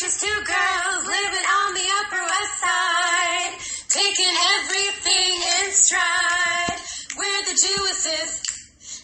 just 0.00 0.20
two 0.20 0.26
girls 0.26 1.06
living 1.06 1.46
on 1.60 1.74
the 1.74 1.86
Upper 2.00 2.22
West 2.22 2.58
Side, 2.58 3.52
taking 3.88 4.34
everything 4.56 5.34
in 5.60 5.72
stride. 5.72 6.80
We're 7.18 7.42
the 7.44 7.52
Jewesses, 7.60 8.42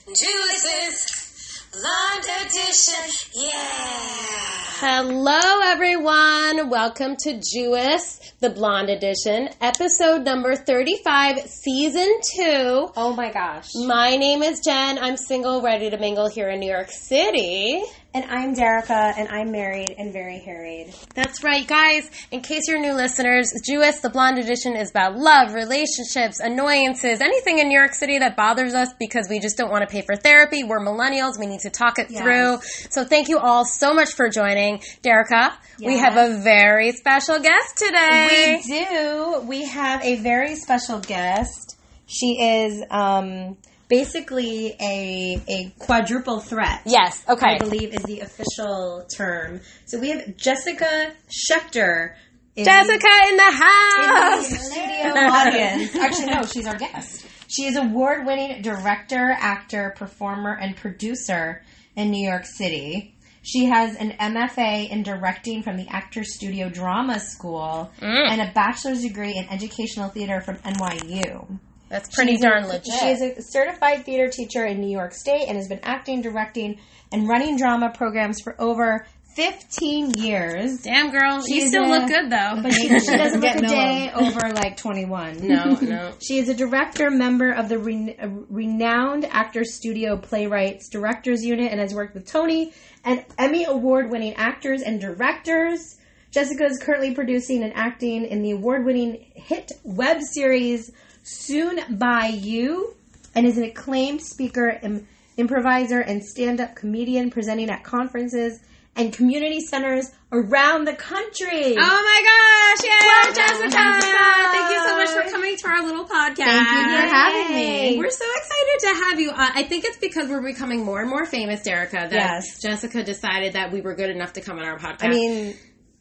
Jewesses, 0.07 1.67
Blonde 1.73 2.47
Edition, 2.47 3.13
yeah. 3.35 4.57
Hello, 4.79 5.61
everyone. 5.65 6.71
Welcome 6.71 7.17
to 7.25 7.43
Jewess, 7.53 8.33
the 8.41 8.49
Blonde 8.49 8.89
Edition, 8.89 9.51
episode 9.61 10.25
number 10.25 10.57
35, 10.57 11.41
season 11.41 12.09
two. 12.35 12.91
Oh 12.97 13.13
my 13.15 13.31
gosh. 13.33 13.69
My 13.75 14.17
name 14.17 14.43
is 14.43 14.61
Jen. 14.61 14.99
I'm 14.99 15.19
single, 15.19 15.61
ready 15.61 15.91
to 15.91 15.99
mingle 15.99 16.29
here 16.29 16.49
in 16.49 16.61
New 16.61 16.71
York 16.71 16.89
City. 16.91 17.83
And 18.17 18.25
I'm 18.31 18.55
Derica, 18.55 19.13
and 19.19 19.29
I'm 19.29 19.53
married 19.53 19.95
and 19.99 20.11
very 20.11 20.39
harried. 20.39 20.95
That's 21.15 21.45
right, 21.45 21.69
guys. 21.69 22.11
In 22.31 22.41
case 22.41 22.63
you're 22.67 22.81
new 22.81 22.95
listeners, 22.95 23.53
Jewess, 23.63 24.01
the 24.01 24.09
Blonde 24.09 24.39
Edition 24.39 24.75
is 24.75 24.89
about 24.89 25.19
love, 25.19 25.53
relationships, 25.53 26.41
annoyances, 26.41 27.21
anything 27.21 27.59
in 27.59 27.69
New 27.69 27.79
York 27.79 27.93
City 27.93 28.19
that 28.21 28.35
bothers 28.35 28.73
us 28.73 28.89
because 28.99 29.27
we 29.29 29.39
just 29.39 29.59
don't 29.59 29.71
want 29.71 29.87
to 29.87 29.93
pay 29.93 30.01
for 30.01 30.17
therapy. 30.17 30.65
We're 30.65 30.81
millennials. 30.81 31.39
We 31.39 31.45
need 31.45 31.61
to 31.61 31.69
talk 31.69 31.99
it 31.99 32.07
Yes. 32.09 32.23
through. 32.23 32.89
So 32.91 33.05
thank 33.05 33.29
you 33.29 33.37
all 33.39 33.67
so 33.67 33.93
much 33.93 34.15
for 34.15 34.31
joining. 34.31 34.79
Derica, 35.03 35.53
we 35.79 35.99
have 35.99 36.17
a 36.17 36.43
very 36.43 36.93
special 36.93 37.39
guest 37.39 37.77
today. 37.77 38.63
We 38.67 38.79
do. 38.79 39.41
We 39.47 39.65
have 39.67 40.03
a 40.03 40.17
very 40.17 40.55
special 40.57 41.01
guest. 41.01 41.77
She 42.07 42.41
is 42.41 42.83
um, 42.91 43.59
basically 43.89 44.77
a 44.81 45.43
a 45.49 45.75
quadruple 45.79 46.41
threat. 46.41 46.83
Yes, 46.87 47.25
okay. 47.29 47.55
I 47.55 47.59
believe 47.59 47.95
is 47.95 48.03
the 48.03 48.21
official 48.21 49.07
term. 49.15 49.61
So 49.87 49.99
we 49.99 50.11
have 50.11 50.37
Jessica 50.37 51.13
Schechter. 51.29 52.15
in- 52.57 52.65
Jessica 52.65 52.95
in 52.95 52.97
the 52.97 53.31
in 53.31 53.37
the 53.37 53.53
house. 53.53 54.49
studio 54.49 55.13
audience. 55.15 55.97
Actually, 56.01 56.27
no, 56.27 56.43
she's 56.45 56.67
our 56.67 56.77
guest. 56.77 57.27
She 57.49 57.65
is 57.65 57.77
award 57.77 58.27
winning 58.27 58.63
director, 58.63 59.31
actor, 59.39 59.95
performer, 59.97 60.57
and 60.61 60.77
producer 60.77 61.63
in 61.95 62.11
New 62.11 62.29
York 62.29 62.45
City. 62.45 63.15
She 63.43 63.67
has 63.67 63.95
an 63.95 64.11
MFA 64.19 64.91
in 64.91 65.05
directing 65.05 65.63
from 65.63 65.77
the 65.77 65.87
Actor 65.89 66.25
Studio 66.25 66.69
Drama 66.69 67.21
School 67.21 67.93
mm. 68.01 68.29
and 68.29 68.41
a 68.41 68.53
bachelor's 68.53 69.03
degree 69.03 69.37
in 69.37 69.49
educational 69.49 70.09
theater 70.09 70.41
from 70.41 70.57
NYU. 70.57 71.61
That's 71.89 72.09
pretty 72.15 72.33
She's 72.33 72.43
darn 72.43 72.65
a, 72.65 72.69
legit. 72.69 72.93
She 73.01 73.09
is 73.09 73.23
a 73.23 73.43
certified 73.43 74.05
theater 74.05 74.29
teacher 74.29 74.65
in 74.65 74.81
New 74.81 74.91
York 74.91 75.13
State 75.13 75.47
and 75.49 75.57
has 75.57 75.69
been 75.69 75.81
acting, 75.83 76.21
directing, 76.23 76.79
and 77.13 77.29
running 77.29 77.57
drama 77.57 77.93
programs 77.95 78.41
for 78.41 78.61
over 78.61 79.07
15 79.37 80.15
years. 80.15 80.83
Damn, 80.83 81.11
girl, 81.11 81.43
you 81.47 81.61
She's 81.61 81.69
still 81.69 81.85
a- 81.85 81.93
look 81.93 82.09
good 82.09 82.31
though. 82.31 82.59
But 82.63 82.73
she, 82.73 82.89
she 82.89 82.89
doesn't 83.17 83.41
look 83.41 83.57
a 83.57 83.61
day 83.61 84.11
over 84.15 84.49
like 84.55 84.77
21. 84.79 85.47
no, 85.47 85.75
no. 85.81 86.13
She 86.27 86.39
is 86.39 86.49
a 86.49 86.55
director, 86.55 87.11
member 87.11 87.53
of 87.53 87.69
the 87.69 87.79
ren- 87.79 88.15
uh, 88.21 88.29
renowned 88.49 89.27
Actors 89.27 89.75
Studio 89.75 90.17
Playwrights 90.17 90.89
Directors 90.89 91.43
Unit, 91.45 91.71
and 91.71 91.81
has 91.81 91.95
worked 91.95 92.15
with 92.15 92.27
Tony 92.27 92.73
and 93.05 93.25
Emmy 93.39 93.65
Award 93.65 94.11
winning 94.11 94.35
actors 94.35 94.83
and 94.83 95.01
directors. 95.01 95.97
Jessica 96.33 96.65
is 96.65 96.79
currently 96.83 97.15
producing 97.15 97.63
and 97.63 97.73
acting 97.75 98.25
in 98.25 98.43
the 98.43 98.51
award 98.53 98.85
winning 98.85 99.25
hit 99.35 99.71
web 99.85 100.19
series 100.33 100.91
Soon 101.29 101.81
by 101.99 102.27
You, 102.29 102.95
and 103.35 103.47
is 103.47 103.59
an 103.59 103.65
acclaimed 103.65 104.23
speaker, 104.23 104.79
im- 104.81 105.09
improviser, 105.37 105.99
and 105.99 106.25
stand 106.25 106.61
up 106.61 106.77
comedian 106.77 107.31
presenting 107.31 107.69
at 107.69 107.83
conferences 107.83 108.61
and 108.95 109.13
community 109.13 109.59
centers 109.61 110.13
around 110.31 110.85
the 110.87 110.93
country. 110.95 111.75
Oh 111.77 112.79
my 112.79 112.79
gosh! 112.79 112.87
Yay, 112.89 113.35
Jessica! 113.35 114.07
Thank 114.53 114.71
you 114.73 114.79
so 114.87 114.97
much 114.97 115.09
for 115.11 115.31
coming 115.31 115.57
to 115.57 115.69
our 115.69 115.85
little 115.85 116.05
podcast. 116.05 116.37
Thank 116.47 116.69
you 116.71 116.97
for 116.97 117.07
having 117.15 117.55
me. 117.57 117.99
We're 117.99 118.09
so 118.11 118.25
excited 118.37 118.79
to 118.81 119.05
have 119.05 119.21
you. 119.21 119.31
Uh, 119.33 119.51
I 119.55 119.65
think 119.65 119.85
it's 119.85 119.99
because 119.99 120.29
we're 120.31 120.41
becoming 120.43 120.85
more 120.85 121.01
and 121.01 121.11
more 121.11 121.27
famous, 121.27 121.61
Derica, 121.63 121.91
that 122.09 122.13
Yes. 122.13 122.61
Jessica 122.63 123.03
decided 123.03 123.55
that 123.55 123.73
we 123.73 123.81
were 123.81 123.95
good 123.95 124.11
enough 124.11 124.35
to 124.35 124.41
come 124.41 124.59
on 124.61 124.65
our 124.65 124.79
podcast. 124.79 125.03
I 125.05 125.09
mean, 125.09 125.57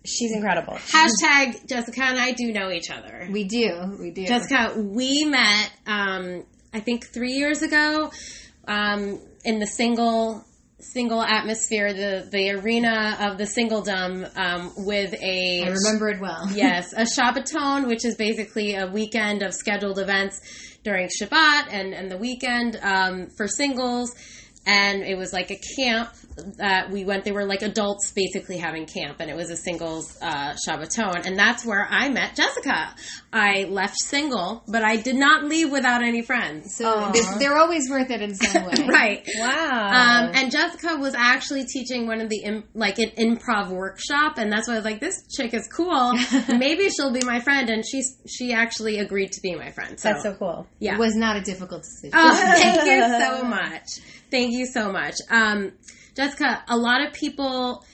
she's 0.05 0.31
incredible. 0.31 0.73
hashtag 0.73 1.67
Jessica 1.67 2.03
and 2.03 2.19
I 2.19 2.31
do 2.31 2.51
know 2.51 2.71
each 2.71 2.89
other. 2.89 3.27
We 3.31 3.43
do. 3.43 3.97
We 3.99 4.11
do. 4.11 4.25
Jessica, 4.25 4.79
we 4.79 5.25
met, 5.25 5.71
um, 5.85 6.45
I 6.73 6.79
think, 6.79 7.07
three 7.07 7.33
years 7.33 7.61
ago 7.61 8.11
um, 8.67 9.19
in 9.43 9.59
the 9.59 9.67
single 9.67 10.45
single 10.79 11.21
atmosphere, 11.21 11.93
the 11.93 12.27
the 12.31 12.51
arena 12.51 13.17
of 13.21 13.37
the 13.37 13.45
singledom 13.45 14.29
um, 14.37 14.71
with 14.77 15.13
a 15.13 15.63
I 15.63 15.69
remember 15.69 16.09
it 16.09 16.19
well. 16.19 16.49
yes, 16.53 16.93
a 16.93 17.05
Shabbaton, 17.05 17.87
which 17.87 18.05
is 18.05 18.15
basically 18.15 18.75
a 18.75 18.87
weekend 18.87 19.41
of 19.41 19.53
scheduled 19.53 19.99
events 19.99 20.41
during 20.83 21.09
Shabbat 21.09 21.67
and, 21.71 21.93
and 21.93 22.11
the 22.11 22.17
weekend 22.17 22.77
um, 22.81 23.29
for 23.35 23.47
singles. 23.47 24.13
And 24.65 25.03
it 25.03 25.17
was 25.17 25.31
like 25.31 25.51
a 25.51 25.59
camp 25.77 26.09
that 26.57 26.91
we 26.91 27.05
went. 27.05 27.23
They 27.23 27.31
were 27.31 27.45
like 27.45 27.61
adults 27.61 28.11
basically 28.11 28.57
having 28.57 28.85
camp, 28.87 29.17
and 29.19 29.29
it 29.29 29.35
was 29.35 29.49
a 29.51 29.55
singles 29.55 30.17
uh, 30.21 30.55
Shabbaton. 30.67 31.25
And 31.25 31.37
that's 31.37 31.65
where 31.65 31.87
I 31.89 32.09
met 32.09 32.35
Jessica. 32.35 32.95
I 33.31 33.65
left 33.65 33.95
single, 34.01 34.63
but 34.67 34.83
I 34.83 34.95
did 34.97 35.15
not 35.15 35.43
leave 35.45 35.71
without 35.71 36.01
any 36.03 36.21
friends. 36.21 36.75
So 36.75 37.11
they're, 37.13 37.39
they're 37.39 37.57
always 37.57 37.89
worth 37.89 38.09
it 38.09 38.21
in 38.21 38.33
some 38.35 38.65
way. 38.65 38.73
Right. 38.87 39.27
Wow. 39.37 40.25
Um, 40.25 40.31
and 40.33 40.51
Jessica 40.51 40.97
was 40.97 41.13
actually 41.15 41.65
teaching 41.65 42.07
one 42.07 42.19
of 42.21 42.29
the 42.29 42.39
im- 42.43 42.63
like 42.73 42.97
an 42.99 43.11
improv 43.11 43.69
workshop, 43.69 44.37
and 44.37 44.51
that's 44.51 44.67
why 44.67 44.73
I 44.73 44.77
was 44.77 44.85
like, 44.85 44.99
"This 44.99 45.15
chick 45.35 45.53
is 45.53 45.67
cool. 45.67 46.13
Maybe 46.49 46.89
she'll 46.89 47.13
be 47.13 47.23
my 47.23 47.39
friend." 47.39 47.69
And 47.69 47.83
she's 47.85 48.17
she 48.27 48.51
actually 48.53 48.99
agreed 48.99 49.31
to 49.33 49.41
be 49.41 49.55
my 49.55 49.71
friend. 49.71 49.99
So, 49.99 50.09
That's 50.09 50.23
so 50.23 50.33
cool. 50.33 50.67
yeah. 50.79 50.95
It 50.95 50.99
was 50.99 51.15
not 51.15 51.35
a 51.37 51.41
difficult 51.41 51.83
decision. 51.83 52.11
Oh, 52.13 52.35
thank 52.55 52.83
you 52.83 53.19
so 53.19 53.43
much. 53.43 53.99
Thank 54.31 54.53
you 54.53 54.65
so 54.65 54.91
much, 54.91 55.15
um, 55.29 55.71
Jessica. 56.15 56.63
A 56.67 56.77
lot 56.77 57.05
of 57.05 57.13
people 57.13 57.85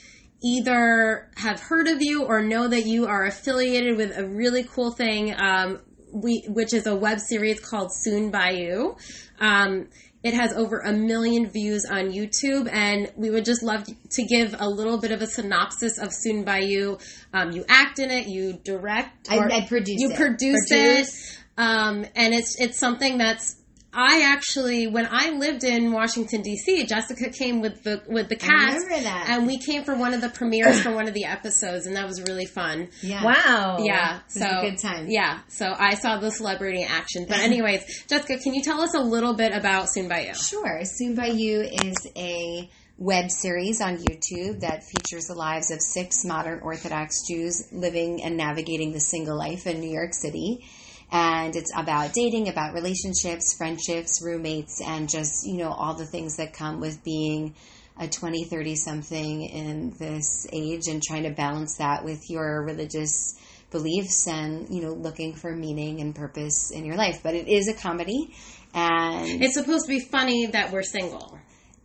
either 0.44 1.30
have 1.38 1.60
heard 1.60 1.88
of 1.88 2.02
you 2.02 2.24
or 2.24 2.42
know 2.42 2.68
that 2.68 2.86
you 2.86 3.06
are 3.08 3.26
affiliated 3.26 3.98
with 3.98 4.18
a 4.18 4.26
really 4.28 4.64
cool 4.64 4.92
thing, 4.92 5.34
um, 5.40 5.80
we, 6.12 6.44
which 6.48 6.74
is 6.74 6.88
a 6.88 6.96
web 6.96 7.20
series 7.20 7.60
called 7.60 7.92
Soon 7.94 8.32
by 8.32 8.52
You. 8.52 8.96
Um, 9.40 9.88
it 10.24 10.34
has 10.36 10.54
over 10.54 10.80
a 10.80 10.94
million 10.94 11.48
views 11.50 11.86
on 11.86 12.12
YouTube, 12.12 12.72
and 12.72 13.12
we 13.16 13.30
would 13.32 13.44
just 13.46 13.64
love 13.64 13.86
to 13.86 14.24
give 14.24 14.56
a 14.60 14.68
little 14.70 15.00
bit 15.00 15.12
of 15.12 15.22
a 15.22 15.28
synopsis 15.28 15.98
of 15.98 16.10
Soon 16.14 16.44
by 16.44 16.60
You. 16.60 16.98
Um, 17.34 17.52
you 17.52 17.66
act 17.68 18.00
in 18.00 18.10
it, 18.12 18.28
you 18.28 18.54
direct, 18.64 19.30
I- 19.30 19.38
or 19.38 19.52
I 19.52 19.66
produce 19.68 20.00
you 20.00 20.12
it. 20.12 20.16
produce, 20.18 20.70
Produce. 20.70 21.34
it, 21.34 21.38
um, 21.58 22.06
and 22.16 22.34
it's 22.34 22.60
it's 22.60 22.80
something 22.80 23.18
that's 23.18 23.56
I 23.94 24.22
actually, 24.24 24.88
when 24.88 25.08
I 25.12 25.32
lived 25.32 25.64
in 25.66 25.92
Washington 25.92 26.42
D.C., 26.42 26.86
Jessica 26.86 27.30
came 27.30 27.62
with 27.62 27.84
the 27.84 28.02
with 28.08 28.30
the 28.30 28.38
cast, 28.38 28.86
remember 28.86 29.04
that. 29.04 29.28
and 29.30 29.46
we 29.46 29.58
came 29.58 29.84
for 29.84 29.96
one 29.96 30.14
of 30.14 30.22
the 30.22 30.30
premieres 30.30 30.82
for 30.82 30.94
one 30.96 31.08
of 31.10 31.14
the 31.14 31.26
episodes, 31.26 31.88
and 31.88 31.96
that 31.98 32.08
was 32.08 32.22
really 32.22 32.46
fun. 32.46 32.90
yeah. 33.02 33.24
Wow. 33.24 33.80
Yeah, 33.82 34.20
was 34.24 34.34
so 34.34 34.46
a 34.46 34.70
good 34.70 34.78
time. 34.80 35.08
Yeah, 35.10 35.40
so 35.50 35.74
I 35.78 35.96
saw 35.96 36.20
the 36.20 36.32
celebrity 36.32 36.84
in 36.84 36.88
action. 36.88 37.26
But 37.28 37.40
anyways, 37.40 38.06
Jessica, 38.08 38.38
can 38.38 38.54
you 38.54 38.64
tell 38.64 38.80
us 38.82 38.94
a 38.96 39.02
little 39.02 39.34
bit 39.34 39.54
about 39.54 39.90
Soon 39.90 40.08
by 40.08 40.22
You? 40.28 40.36
Sure. 40.36 40.82
Soon 40.86 41.16
by 41.16 41.28
You 41.28 41.62
is 41.62 42.08
a 42.16 42.70
web 42.98 43.32
series 43.32 43.82
on 43.82 43.98
YouTube 43.98 44.60
that 44.62 44.84
features 44.84 45.26
the 45.26 45.34
lives 45.34 45.72
of 45.72 45.82
six 45.82 46.24
modern 46.24 46.60
Orthodox 46.60 47.28
Jews 47.28 47.68
living 47.72 48.24
and 48.24 48.38
navigating 48.38 48.92
the 48.94 49.00
single 49.00 49.38
life 49.38 49.66
in 49.66 49.80
New 49.80 49.92
York 49.92 50.14
City. 50.14 50.64
And 51.12 51.56
it's 51.56 51.72
about 51.76 52.14
dating, 52.14 52.48
about 52.48 52.74
relationships, 52.74 53.56
friendships, 53.58 54.22
roommates, 54.24 54.82
and 54.82 55.10
just, 55.10 55.46
you 55.46 55.58
know, 55.58 55.70
all 55.70 55.94
the 55.94 56.06
things 56.06 56.38
that 56.38 56.54
come 56.54 56.80
with 56.80 57.04
being 57.04 57.54
a 58.00 58.08
20, 58.08 58.46
30 58.46 58.76
something 58.76 59.44
in 59.44 59.94
this 60.00 60.48
age 60.54 60.88
and 60.88 61.04
trying 61.04 61.24
to 61.24 61.32
balance 61.32 61.78
that 61.78 62.06
with 62.06 62.30
your 62.30 62.64
religious 62.64 63.36
beliefs 63.72 64.28
and, 64.28 64.70
you 64.70 64.82
know, 64.82 64.94
looking 64.94 65.34
for 65.34 65.54
meaning 65.54 66.00
and 66.00 66.16
purpose 66.16 66.72
in 66.72 66.86
your 66.86 66.96
life. 66.96 67.22
But 67.24 67.36
it 67.36 67.48
is 67.48 67.68
a 67.68 67.74
comedy. 67.74 68.34
And 68.74 69.44
It's 69.44 69.56
supposed 69.56 69.86
to 69.86 69.90
be 69.90 70.00
funny 70.00 70.46
that 70.48 70.72
we're 70.72 70.84
single. 70.84 71.38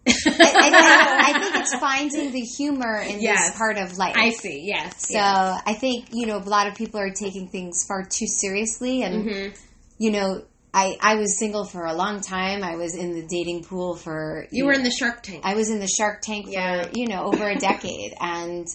I, 0.06 1.22
I, 1.28 1.32
I 1.34 1.40
think 1.40 1.56
it's 1.56 1.74
finding 1.80 2.32
the 2.32 2.40
humor 2.40 2.98
in 2.98 3.20
Yes. 3.20 3.48
this 3.50 3.58
part 3.58 3.76
of 3.78 3.96
life. 3.98 4.14
I 4.16 4.30
see. 4.30 4.62
Yes. 4.66 5.08
So 5.08 5.14
yes. 5.14 5.62
I 5.66 5.74
think 5.74 6.08
you 6.12 6.26
know 6.26 6.36
a 6.38 6.40
lot 6.40 6.66
of 6.68 6.74
people 6.74 7.00
are 7.00 7.10
taking 7.10 7.48
things 7.48 7.84
far 7.86 8.04
too 8.04 8.26
seriously, 8.26 9.02
and 9.02 9.24
Mm-hmm. 9.26 9.54
you 9.98 10.10
know, 10.12 10.42
I 10.74 10.96
I 11.00 11.14
was 11.16 11.38
single 11.38 11.64
for 11.64 11.84
a 11.86 11.94
long 11.94 12.20
time. 12.20 12.62
I 12.62 12.76
was 12.76 12.94
in 12.94 13.12
the 13.14 13.26
dating 13.26 13.64
pool 13.64 13.96
for 13.96 14.46
you 14.50 14.66
were 14.66 14.72
in 14.72 14.82
the 14.82 14.90
Shark 14.90 15.22
Tank. 15.22 15.42
I 15.44 15.54
was 15.54 15.70
in 15.70 15.80
the 15.80 15.88
Shark 15.88 16.20
Tank 16.22 16.46
Yeah. 16.48 16.84
for 16.84 16.90
you 16.98 17.08
know 17.08 17.24
over 17.24 17.48
a 17.48 17.56
decade, 17.56 18.14
and 18.20 18.66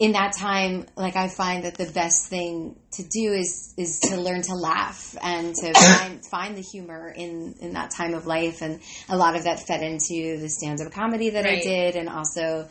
in 0.00 0.12
that 0.12 0.32
time, 0.34 0.86
like 0.96 1.14
I 1.14 1.28
find 1.28 1.64
that 1.64 1.74
the 1.76 1.84
best 1.92 2.28
thing 2.28 2.74
to 2.92 3.02
do 3.02 3.34
is 3.34 3.74
is 3.76 4.00
to 4.08 4.16
learn 4.16 4.40
to 4.40 4.54
laugh 4.54 5.14
and 5.22 5.54
to 5.56 5.74
find 5.86 6.24
find 6.24 6.56
the 6.56 6.62
humor 6.62 7.12
in 7.14 7.54
in 7.60 7.74
that 7.74 7.90
time 7.90 8.14
of 8.14 8.26
life, 8.26 8.62
and 8.62 8.80
a 9.10 9.16
lot 9.16 9.36
of 9.36 9.44
that 9.44 9.60
fed 9.60 9.82
into 9.82 10.40
the 10.40 10.48
stand 10.48 10.80
up 10.80 10.90
comedy 10.90 11.28
that 11.30 11.44
I 11.46 11.60
did, 11.60 11.96
and 11.96 12.08
also 12.08 12.66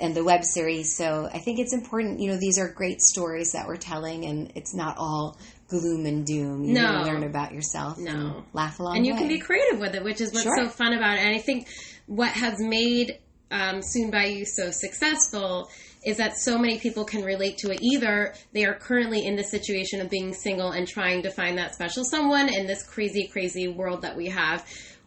and 0.00 0.14
the 0.14 0.24
web 0.24 0.42
series. 0.42 0.96
So 0.96 1.28
I 1.32 1.38
think 1.38 1.58
it's 1.58 1.74
important. 1.74 2.18
You 2.18 2.30
know, 2.32 2.38
these 2.38 2.58
are 2.58 2.68
great 2.72 3.02
stories 3.02 3.52
that 3.52 3.66
we're 3.68 3.76
telling, 3.76 4.24
and 4.24 4.50
it's 4.54 4.74
not 4.74 4.96
all 4.96 5.36
gloom 5.68 6.06
and 6.06 6.26
doom. 6.26 6.64
You 6.64 6.74
No. 6.74 7.02
learn 7.04 7.24
about 7.24 7.52
yourself, 7.52 7.98
No. 7.98 8.10
and 8.10 8.34
laugh 8.54 8.80
along. 8.80 8.96
and 8.96 9.06
you 9.06 9.12
the 9.12 9.18
can 9.18 9.28
be 9.28 9.38
creative 9.38 9.78
with 9.78 9.94
it, 9.94 10.02
which 10.02 10.20
is 10.22 10.32
what's 10.32 10.44
Sure. 10.44 10.56
so 10.64 10.68
fun 10.70 10.94
about 10.94 11.18
it. 11.18 11.20
And 11.20 11.36
I 11.36 11.40
think 11.40 11.68
what 12.06 12.30
has 12.30 12.54
made 12.58 13.18
um, 13.52 13.82
Soon 13.82 14.10
by 14.10 14.26
You 14.26 14.44
so 14.46 14.70
successful 14.70 15.68
is 16.04 16.16
that 16.16 16.36
so 16.36 16.58
many 16.58 16.78
people 16.78 17.04
can 17.04 17.22
relate 17.22 17.58
to 17.58 17.70
it. 17.70 17.80
Either 17.82 18.34
they 18.52 18.64
are 18.64 18.74
currently 18.74 19.26
in 19.26 19.36
the 19.36 19.44
situation 19.44 20.00
of 20.00 20.08
being 20.08 20.32
single 20.32 20.70
and 20.70 20.88
trying 20.88 21.22
to 21.22 21.30
find 21.30 21.58
that 21.58 21.74
special 21.74 22.04
someone 22.04 22.48
in 22.48 22.66
this 22.66 22.82
crazy, 22.82 23.26
crazy 23.26 23.68
world 23.68 24.02
that 24.02 24.16
we 24.16 24.28
have. 24.28 24.66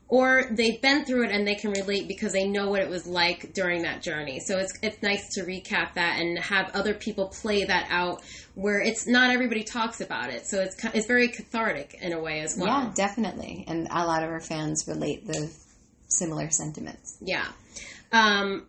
Or 0.09 0.43
they've 0.51 0.79
been 0.79 1.05
through 1.05 1.23
it 1.23 1.31
and 1.31 1.47
they 1.47 1.55
can 1.55 1.71
relate 1.71 2.07
because 2.07 2.33
they 2.33 2.47
know 2.47 2.69
what 2.69 2.81
it 2.81 2.89
was 2.89 3.07
like 3.07 3.53
during 3.53 3.81
that 3.81 4.03
journey. 4.03 4.39
So 4.41 4.59
it's 4.59 4.77
it's 4.83 5.01
nice 5.01 5.33
to 5.35 5.43
recap 5.43 5.95
that 5.95 6.19
and 6.19 6.37
have 6.37 6.69
other 6.75 6.93
people 6.93 7.29
play 7.29 7.63
that 7.63 7.87
out 7.89 8.21
where 8.53 8.79
it's 8.79 9.07
not 9.07 9.31
everybody 9.31 9.63
talks 9.63 10.01
about 10.01 10.29
it. 10.29 10.45
So 10.45 10.61
it's 10.61 10.75
it's 10.93 11.07
very 11.07 11.29
cathartic 11.29 11.97
in 11.99 12.13
a 12.13 12.21
way 12.21 12.41
as 12.41 12.55
well. 12.55 12.67
Yeah, 12.67 12.91
definitely. 12.93 13.63
And 13.67 13.87
a 13.89 14.05
lot 14.05 14.21
of 14.21 14.29
our 14.29 14.41
fans 14.41 14.83
relate 14.87 15.25
the 15.25 15.51
similar 16.09 16.51
sentiments. 16.51 17.17
Yeah. 17.19 17.47
Um, 18.11 18.67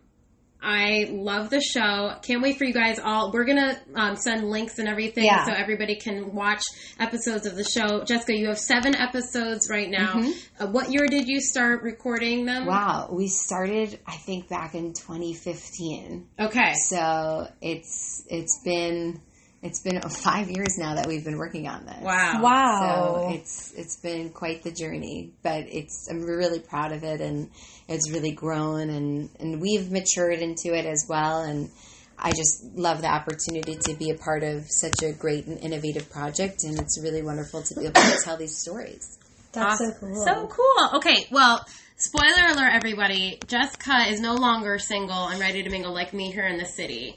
I 0.67 1.09
love 1.11 1.51
the 1.51 1.61
show. 1.61 2.15
Can't 2.23 2.41
wait 2.41 2.57
for 2.57 2.63
you 2.63 2.73
guys 2.73 2.97
all. 2.97 3.31
We're 3.31 3.45
gonna 3.45 3.79
um, 3.93 4.15
send 4.15 4.49
links 4.49 4.79
and 4.79 4.87
everything 4.87 5.25
Yeah. 5.25 5.45
so 5.45 5.51
everybody 5.51 5.95
can 5.95 6.33
watch 6.33 6.63
episodes 6.99 7.45
of 7.45 7.55
the 7.55 7.63
show. 7.63 8.03
Jessica, 8.03 8.33
you 8.35 8.47
have 8.47 8.57
seven 8.57 8.95
episodes 8.95 9.69
right 9.69 9.89
now. 9.89 10.23
Uh, 10.59 10.65
what 10.67 10.91
year 10.91 11.05
did 11.07 11.27
you 11.27 11.39
start 11.39 11.83
recording 11.83 12.45
them? 12.45 12.65
Wow, 12.65 13.09
we 13.11 13.27
started 13.27 13.99
I 14.07 14.15
think 14.17 14.49
back 14.49 14.73
in 14.73 14.93
2015. 14.93 16.27
Okay. 16.39 16.73
So 16.87 17.47
it's 17.61 18.23
it's 18.27 18.59
been 18.63 19.21
it's 19.65 19.81
been 19.81 19.99
five 20.09 20.49
years 20.49 20.77
now 20.77 20.95
that 20.95 21.07
we've 21.07 21.25
been 21.25 21.37
working 21.37 21.67
on 21.67 21.85
this. 21.85 22.01
Wow. 22.01 22.41
Wow. 22.41 23.29
So 23.29 23.35
it's 23.35 23.73
it's 23.73 23.97
been 23.97 24.29
quite 24.29 24.63
the 24.63 24.71
journey, 24.71 25.33
but 25.43 25.65
it's 25.67 26.07
I'm 26.09 26.21
really 26.21 26.59
proud 26.59 26.91
of 26.91 27.03
it, 27.03 27.19
and 27.19 27.49
it's 27.87 28.11
really 28.11 28.31
grown, 28.31 28.89
and 28.89 29.29
and 29.39 29.61
we've 29.61 29.91
matured 29.91 30.39
into 30.39 30.73
it 30.73 30.85
as 30.85 31.05
well, 31.09 31.41
and 31.41 31.69
I 32.17 32.29
just 32.29 32.63
love 32.75 33.01
the 33.01 33.09
opportunity 33.09 33.75
to 33.75 33.95
be 33.95 34.11
a 34.11 34.15
part 34.15 34.43
of 34.43 34.65
such 34.69 35.03
a 35.03 35.11
great 35.11 35.47
and 35.47 35.59
innovative 35.59 36.09
project, 36.09 36.63
and 36.63 36.79
it's 36.79 37.01
really 37.01 37.23
wonderful 37.23 37.61
to 37.63 37.75
be 37.75 37.81
able 37.81 38.01
to 38.01 38.17
tell 38.23 38.37
these 38.37 38.57
stories. 38.57 39.17
That's 39.51 39.81
Awesome. 39.81 39.91
so 39.91 39.99
cool. 39.99 40.25
So 40.25 40.47
cool. 40.47 40.97
Okay, 40.97 41.27
well, 41.31 41.65
spoiler 41.97 42.51
alert, 42.51 42.71
everybody. 42.73 43.39
Jessica 43.47 44.05
is 44.09 44.19
no 44.19 44.35
longer 44.35 44.79
single 44.79 45.27
and 45.27 45.39
ready 45.39 45.63
to 45.63 45.69
mingle 45.69 45.93
like 45.93 46.13
me 46.13 46.31
here 46.31 46.45
in 46.45 46.57
the 46.57 46.65
city. 46.65 47.15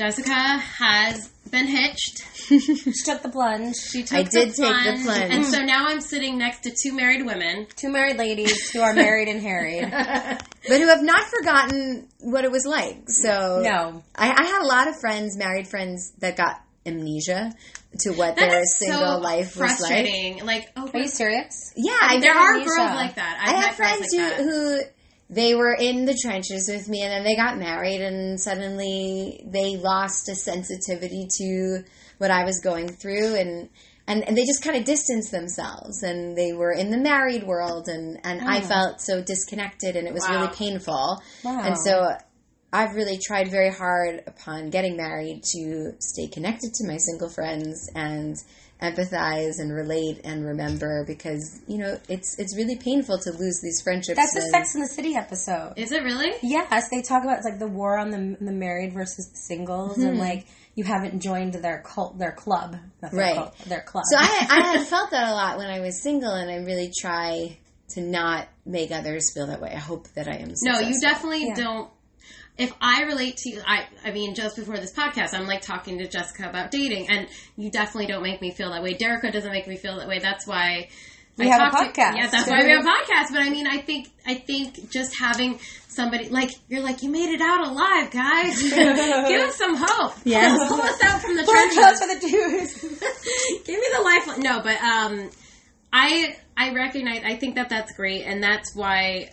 Jessica 0.00 0.32
has 0.32 1.28
been 1.50 1.66
hitched. 1.66 2.22
she 2.34 2.92
took 3.04 3.20
the 3.20 3.28
plunge. 3.28 3.76
She 3.76 4.02
took 4.02 4.16
I 4.16 4.22
the 4.22 4.30
did 4.30 4.54
take 4.54 4.56
the 4.56 5.00
plunge. 5.04 5.30
And 5.30 5.44
so 5.44 5.60
now 5.62 5.88
I'm 5.88 6.00
sitting 6.00 6.38
next 6.38 6.62
to 6.62 6.70
two 6.70 6.94
married 6.94 7.26
women. 7.26 7.66
Two 7.76 7.90
married 7.90 8.16
ladies 8.16 8.70
who 8.70 8.80
are 8.80 8.94
married 8.94 9.28
and 9.28 9.42
harried. 9.42 9.90
but 9.90 10.80
who 10.80 10.86
have 10.88 11.02
not 11.02 11.24
forgotten 11.24 12.08
what 12.20 12.46
it 12.46 12.50
was 12.50 12.64
like. 12.64 13.10
So 13.10 13.60
No. 13.62 14.02
I, 14.16 14.30
I 14.30 14.46
had 14.46 14.62
a 14.62 14.66
lot 14.66 14.88
of 14.88 14.98
friends, 14.98 15.36
married 15.36 15.68
friends, 15.68 16.12
that 16.20 16.34
got 16.34 16.62
amnesia 16.86 17.52
to 17.98 18.12
what 18.12 18.36
That 18.36 18.50
their 18.50 18.64
single 18.64 19.00
so 19.00 19.18
life 19.18 19.54
was 19.58 19.82
like. 19.82 20.42
Like, 20.42 20.72
oh, 20.78 20.88
Are 20.94 20.98
you 20.98 21.08
serious? 21.08 21.74
Yeah, 21.76 21.92
I 22.00 22.12
mean, 22.12 22.20
there 22.22 22.34
are 22.34 22.54
amnesia. 22.54 22.70
girls 22.70 22.90
like 22.92 23.16
that. 23.16 23.38
I've 23.38 23.54
I 23.54 23.60
had 23.66 23.74
friends 23.74 24.06
like 24.14 24.30
that. 24.30 24.36
who, 24.38 24.50
who 24.50 24.80
they 25.30 25.54
were 25.54 25.72
in 25.72 26.06
the 26.06 26.18
trenches 26.20 26.68
with 26.68 26.88
me, 26.88 27.02
and 27.02 27.12
then 27.12 27.22
they 27.24 27.36
got 27.36 27.56
married, 27.56 28.00
and 28.00 28.38
suddenly 28.40 29.44
they 29.46 29.76
lost 29.76 30.28
a 30.28 30.34
sensitivity 30.34 31.28
to 31.38 31.84
what 32.18 32.32
I 32.32 32.44
was 32.44 32.60
going 32.60 32.88
through, 32.88 33.36
and 33.36 33.70
and, 34.08 34.26
and 34.26 34.36
they 34.36 34.44
just 34.44 34.64
kind 34.64 34.76
of 34.76 34.84
distanced 34.84 35.30
themselves, 35.30 36.02
and 36.02 36.36
they 36.36 36.52
were 36.52 36.72
in 36.72 36.90
the 36.90 36.98
married 36.98 37.44
world, 37.44 37.86
and 37.86 38.18
and 38.24 38.42
I 38.42 38.60
felt 38.60 39.00
so 39.00 39.22
disconnected, 39.22 39.94
and 39.94 40.08
it 40.08 40.12
was 40.12 40.24
Wow. 40.28 40.40
really 40.40 40.54
painful, 40.54 41.22
Wow. 41.44 41.60
and 41.62 41.76
so. 41.78 42.16
I've 42.72 42.94
really 42.94 43.18
tried 43.18 43.50
very 43.50 43.70
hard 43.72 44.22
upon 44.28 44.70
getting 44.70 44.96
married 44.96 45.42
to 45.56 45.92
stay 45.98 46.28
connected 46.28 46.72
to 46.74 46.86
my 46.86 46.98
single 46.98 47.28
friends 47.28 47.90
and 47.96 48.36
empathize 48.82 49.58
and 49.58 49.72
relate 49.72 50.20
and 50.24 50.44
remember 50.44 51.04
because 51.06 51.60
you 51.66 51.78
know 51.78 51.98
it's 52.08 52.38
it's 52.38 52.56
really 52.56 52.76
painful 52.76 53.18
to 53.18 53.30
lose 53.32 53.60
these 53.62 53.80
friendships. 53.82 54.16
That's 54.16 54.34
the 54.34 54.42
Sex 54.42 54.74
in 54.74 54.80
the 54.80 54.88
City 54.88 55.16
episode. 55.16 55.74
Is 55.76 55.92
it 55.92 56.02
really? 56.02 56.32
Yes, 56.42 56.88
they 56.90 57.02
talk 57.02 57.22
about 57.22 57.38
it's 57.38 57.46
like 57.46 57.58
the 57.58 57.68
war 57.68 57.98
on 57.98 58.10
the 58.10 58.36
the 58.40 58.52
married 58.52 58.92
versus 58.92 59.28
the 59.30 59.36
singles, 59.36 59.98
and 59.98 60.14
hmm. 60.14 60.20
like 60.20 60.46
you 60.74 60.84
haven't 60.84 61.20
joined 61.20 61.54
their 61.54 61.82
cult, 61.82 62.18
their 62.18 62.32
club, 62.32 62.76
Not 63.02 63.10
their 63.12 63.20
Right. 63.20 63.34
cult, 63.34 63.58
their 63.66 63.82
club. 63.82 64.04
So 64.10 64.16
I 64.18 64.46
I 64.50 64.76
had 64.76 64.86
felt 64.86 65.10
that 65.10 65.28
a 65.28 65.32
lot 65.32 65.58
when 65.58 65.68
I 65.68 65.80
was 65.80 66.00
single, 66.02 66.32
and 66.32 66.50
I 66.50 66.56
really 66.56 66.92
try 66.98 67.56
to 67.90 68.00
not 68.00 68.48
make 68.64 68.92
others 68.92 69.32
feel 69.34 69.48
that 69.48 69.60
way. 69.60 69.72
I 69.74 69.78
hope 69.78 70.06
that 70.14 70.28
I 70.28 70.36
am. 70.36 70.52
No, 70.62 70.78
you 70.78 71.00
definitely 71.00 71.48
Yeah. 71.48 71.54
don't. 71.54 71.90
If 72.60 72.72
I 72.80 73.02
relate 73.04 73.36
to 73.38 73.50
you, 73.50 73.60
I, 73.66 73.86
I 74.04 74.10
mean, 74.12 74.34
just 74.34 74.54
before 74.56 74.76
this 74.78 74.92
podcast, 74.92 75.32
I'm 75.34 75.46
like 75.46 75.62
talking 75.62 75.98
to 75.98 76.06
Jessica 76.06 76.48
about 76.48 76.70
dating, 76.70 77.08
and 77.08 77.26
you 77.56 77.70
definitely 77.70 78.06
don't 78.06 78.22
make 78.22 78.40
me 78.42 78.50
feel 78.52 78.70
that 78.70 78.82
way. 78.82 78.94
Derica 78.94 79.32
doesn't 79.32 79.50
make 79.52 79.66
me 79.66 79.76
feel 79.76 79.96
that 79.98 80.06
way. 80.06 80.18
That's 80.18 80.46
why 80.46 80.88
We 81.38 81.46
I 81.46 81.48
have 81.56 81.68
a 81.68 81.70
talk 81.70 81.94
to- 81.94 82.00
podcast. 82.00 82.16
yeah, 82.16 82.26
that's 82.28 82.48
why 82.50 82.62
we 82.62 82.70
have 82.70 82.84
a 82.84 82.88
podcast. 82.88 83.32
But 83.32 83.40
I 83.40 83.48
mean, 83.50 83.66
I 83.66 83.78
think, 83.78 84.08
I 84.26 84.34
think 84.34 84.90
just 84.90 85.18
having 85.18 85.58
somebody 85.88 86.28
like 86.28 86.50
you're 86.68 86.82
like 86.82 87.02
you 87.02 87.10
made 87.10 87.30
it 87.34 87.40
out 87.40 87.66
alive, 87.66 88.10
guys. 88.12 88.62
Give 88.70 89.40
us 89.48 89.56
some 89.56 89.74
hope. 89.76 90.12
Yes. 90.24 90.68
pull, 90.68 90.80
us 90.80 91.02
out 91.02 91.20
from 91.22 91.36
the 91.36 91.44
trenches. 91.44 91.98
for 92.00 92.06
the 92.14 92.20
Jews. 92.28 92.80
Give 93.66 93.78
me 93.80 93.86
the 93.96 94.02
lifeline. 94.02 94.40
No, 94.40 94.60
but 94.62 94.80
um, 94.82 95.30
I 95.92 96.36
I 96.56 96.72
recognize. 96.74 97.22
I 97.24 97.36
think 97.36 97.54
that 97.56 97.68
that's 97.70 97.92
great, 97.94 98.22
and 98.24 98.42
that's 98.42 98.74
why 98.76 99.30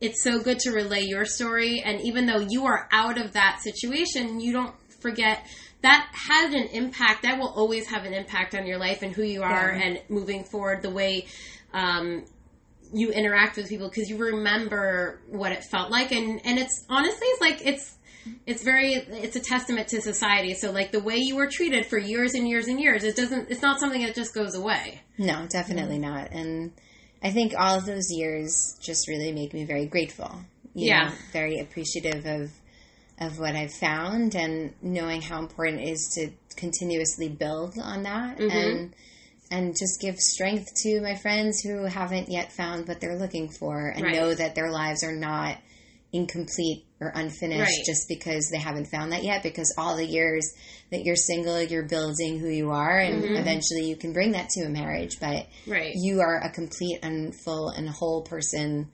it's 0.00 0.22
so 0.22 0.40
good 0.40 0.58
to 0.60 0.70
relay 0.70 1.02
your 1.02 1.24
story. 1.24 1.82
And 1.84 2.00
even 2.02 2.26
though 2.26 2.40
you 2.48 2.66
are 2.66 2.88
out 2.90 3.18
of 3.18 3.32
that 3.32 3.60
situation, 3.62 4.40
you 4.40 4.52
don't 4.52 4.74
forget 5.00 5.46
that 5.82 6.08
had 6.12 6.52
an 6.52 6.68
impact. 6.68 7.22
That 7.22 7.38
will 7.38 7.48
always 7.50 7.86
have 7.88 8.04
an 8.04 8.12
impact 8.14 8.54
on 8.54 8.66
your 8.66 8.78
life 8.78 9.02
and 9.02 9.14
who 9.14 9.22
you 9.22 9.42
are, 9.42 9.72
Yeah. 9.74 9.82
and 9.82 10.02
moving 10.08 10.44
forward, 10.44 10.82
the 10.82 10.90
way. 10.90 11.26
Um, 11.72 12.24
you 12.92 13.10
interact 13.12 13.56
with 13.56 13.68
people 13.68 13.88
because 13.88 14.10
you 14.10 14.16
remember 14.16 15.20
what 15.28 15.52
it 15.52 15.62
felt 15.62 15.92
like 15.92 16.10
and 16.10 16.40
and 16.44 16.58
it's 16.58 16.84
honestly 16.88 17.24
it's 17.28 17.40
like 17.40 17.64
it's 17.64 17.96
it's 18.48 18.64
very 18.64 18.94
it's 18.94 19.36
a 19.36 19.40
testament 19.40 19.86
to 19.86 20.00
society 20.00 20.54
so 20.54 20.72
like 20.72 20.90
the 20.90 20.98
way 20.98 21.16
you 21.18 21.36
were 21.36 21.46
treated 21.46 21.86
for 21.86 21.96
years 21.98 22.34
and 22.34 22.48
years 22.48 22.66
and 22.66 22.80
years 22.80 23.04
it 23.04 23.14
doesn't 23.14 23.48
it's 23.48 23.62
not 23.62 23.78
something 23.78 24.02
that 24.02 24.12
just 24.16 24.34
goes 24.34 24.56
away 24.56 25.00
No, 25.18 25.46
definitely 25.48 26.00
not. 26.00 26.32
And 26.32 26.72
I 27.22 27.30
think 27.30 27.52
all 27.58 27.76
of 27.78 27.86
those 27.86 28.10
years 28.10 28.78
just 28.80 29.08
really 29.08 29.32
make 29.32 29.52
me 29.52 29.64
very 29.64 29.86
grateful. 29.86 30.40
You 30.74 30.86
Yeah. 30.88 31.08
know, 31.08 31.14
very 31.32 31.58
appreciative 31.60 32.26
of 32.26 32.50
of 33.18 33.38
what 33.38 33.54
I've 33.54 33.74
found 33.74 34.34
and 34.34 34.72
knowing 34.80 35.20
how 35.20 35.40
important 35.40 35.82
it 35.82 35.90
is 35.90 36.08
to 36.14 36.30
continuously 36.56 37.28
build 37.28 37.78
on 37.78 38.04
that 38.04 38.38
Mm-hmm. 38.38 38.56
and 38.56 38.94
and 39.50 39.76
just 39.76 40.00
give 40.00 40.16
strength 40.16 40.72
to 40.84 41.00
my 41.02 41.16
friends 41.16 41.60
who 41.60 41.84
haven't 41.84 42.30
yet 42.30 42.50
found 42.52 42.86
what 42.88 43.00
they're 43.00 43.18
looking 43.18 43.50
for 43.50 43.88
and 43.88 44.04
Right. 44.04 44.14
know 44.14 44.32
that 44.34 44.54
their 44.54 44.70
lives 44.70 45.02
are 45.04 45.12
not 45.14 45.58
incomplete 46.12 46.84
or 47.00 47.10
unfinished 47.14 47.60
Right. 47.60 47.84
just 47.86 48.08
because 48.08 48.50
they 48.52 48.58
haven't 48.58 48.86
found 48.88 49.12
that 49.12 49.24
yet 49.24 49.42
because 49.42 49.74
all 49.78 49.96
the 49.96 50.04
years 50.06 50.52
that 50.90 51.02
you're 51.04 51.16
single 51.16 51.60
you're 51.62 51.86
building 51.88 52.38
who 52.38 52.48
you 52.48 52.70
are 52.70 52.98
and 52.98 53.22
Mm-hmm. 53.24 53.36
eventually 53.36 53.84
you 53.88 53.96
can 53.96 54.12
bring 54.12 54.32
that 54.32 54.48
to 54.50 54.64
a 54.66 54.68
marriage 54.68 55.18
but 55.20 55.46
right 55.66 55.92
you 55.94 56.20
are 56.20 56.40
a 56.42 56.50
complete 56.50 56.98
and 57.02 57.34
full 57.34 57.70
and 57.70 57.88
whole 57.88 58.22
person 58.22 58.90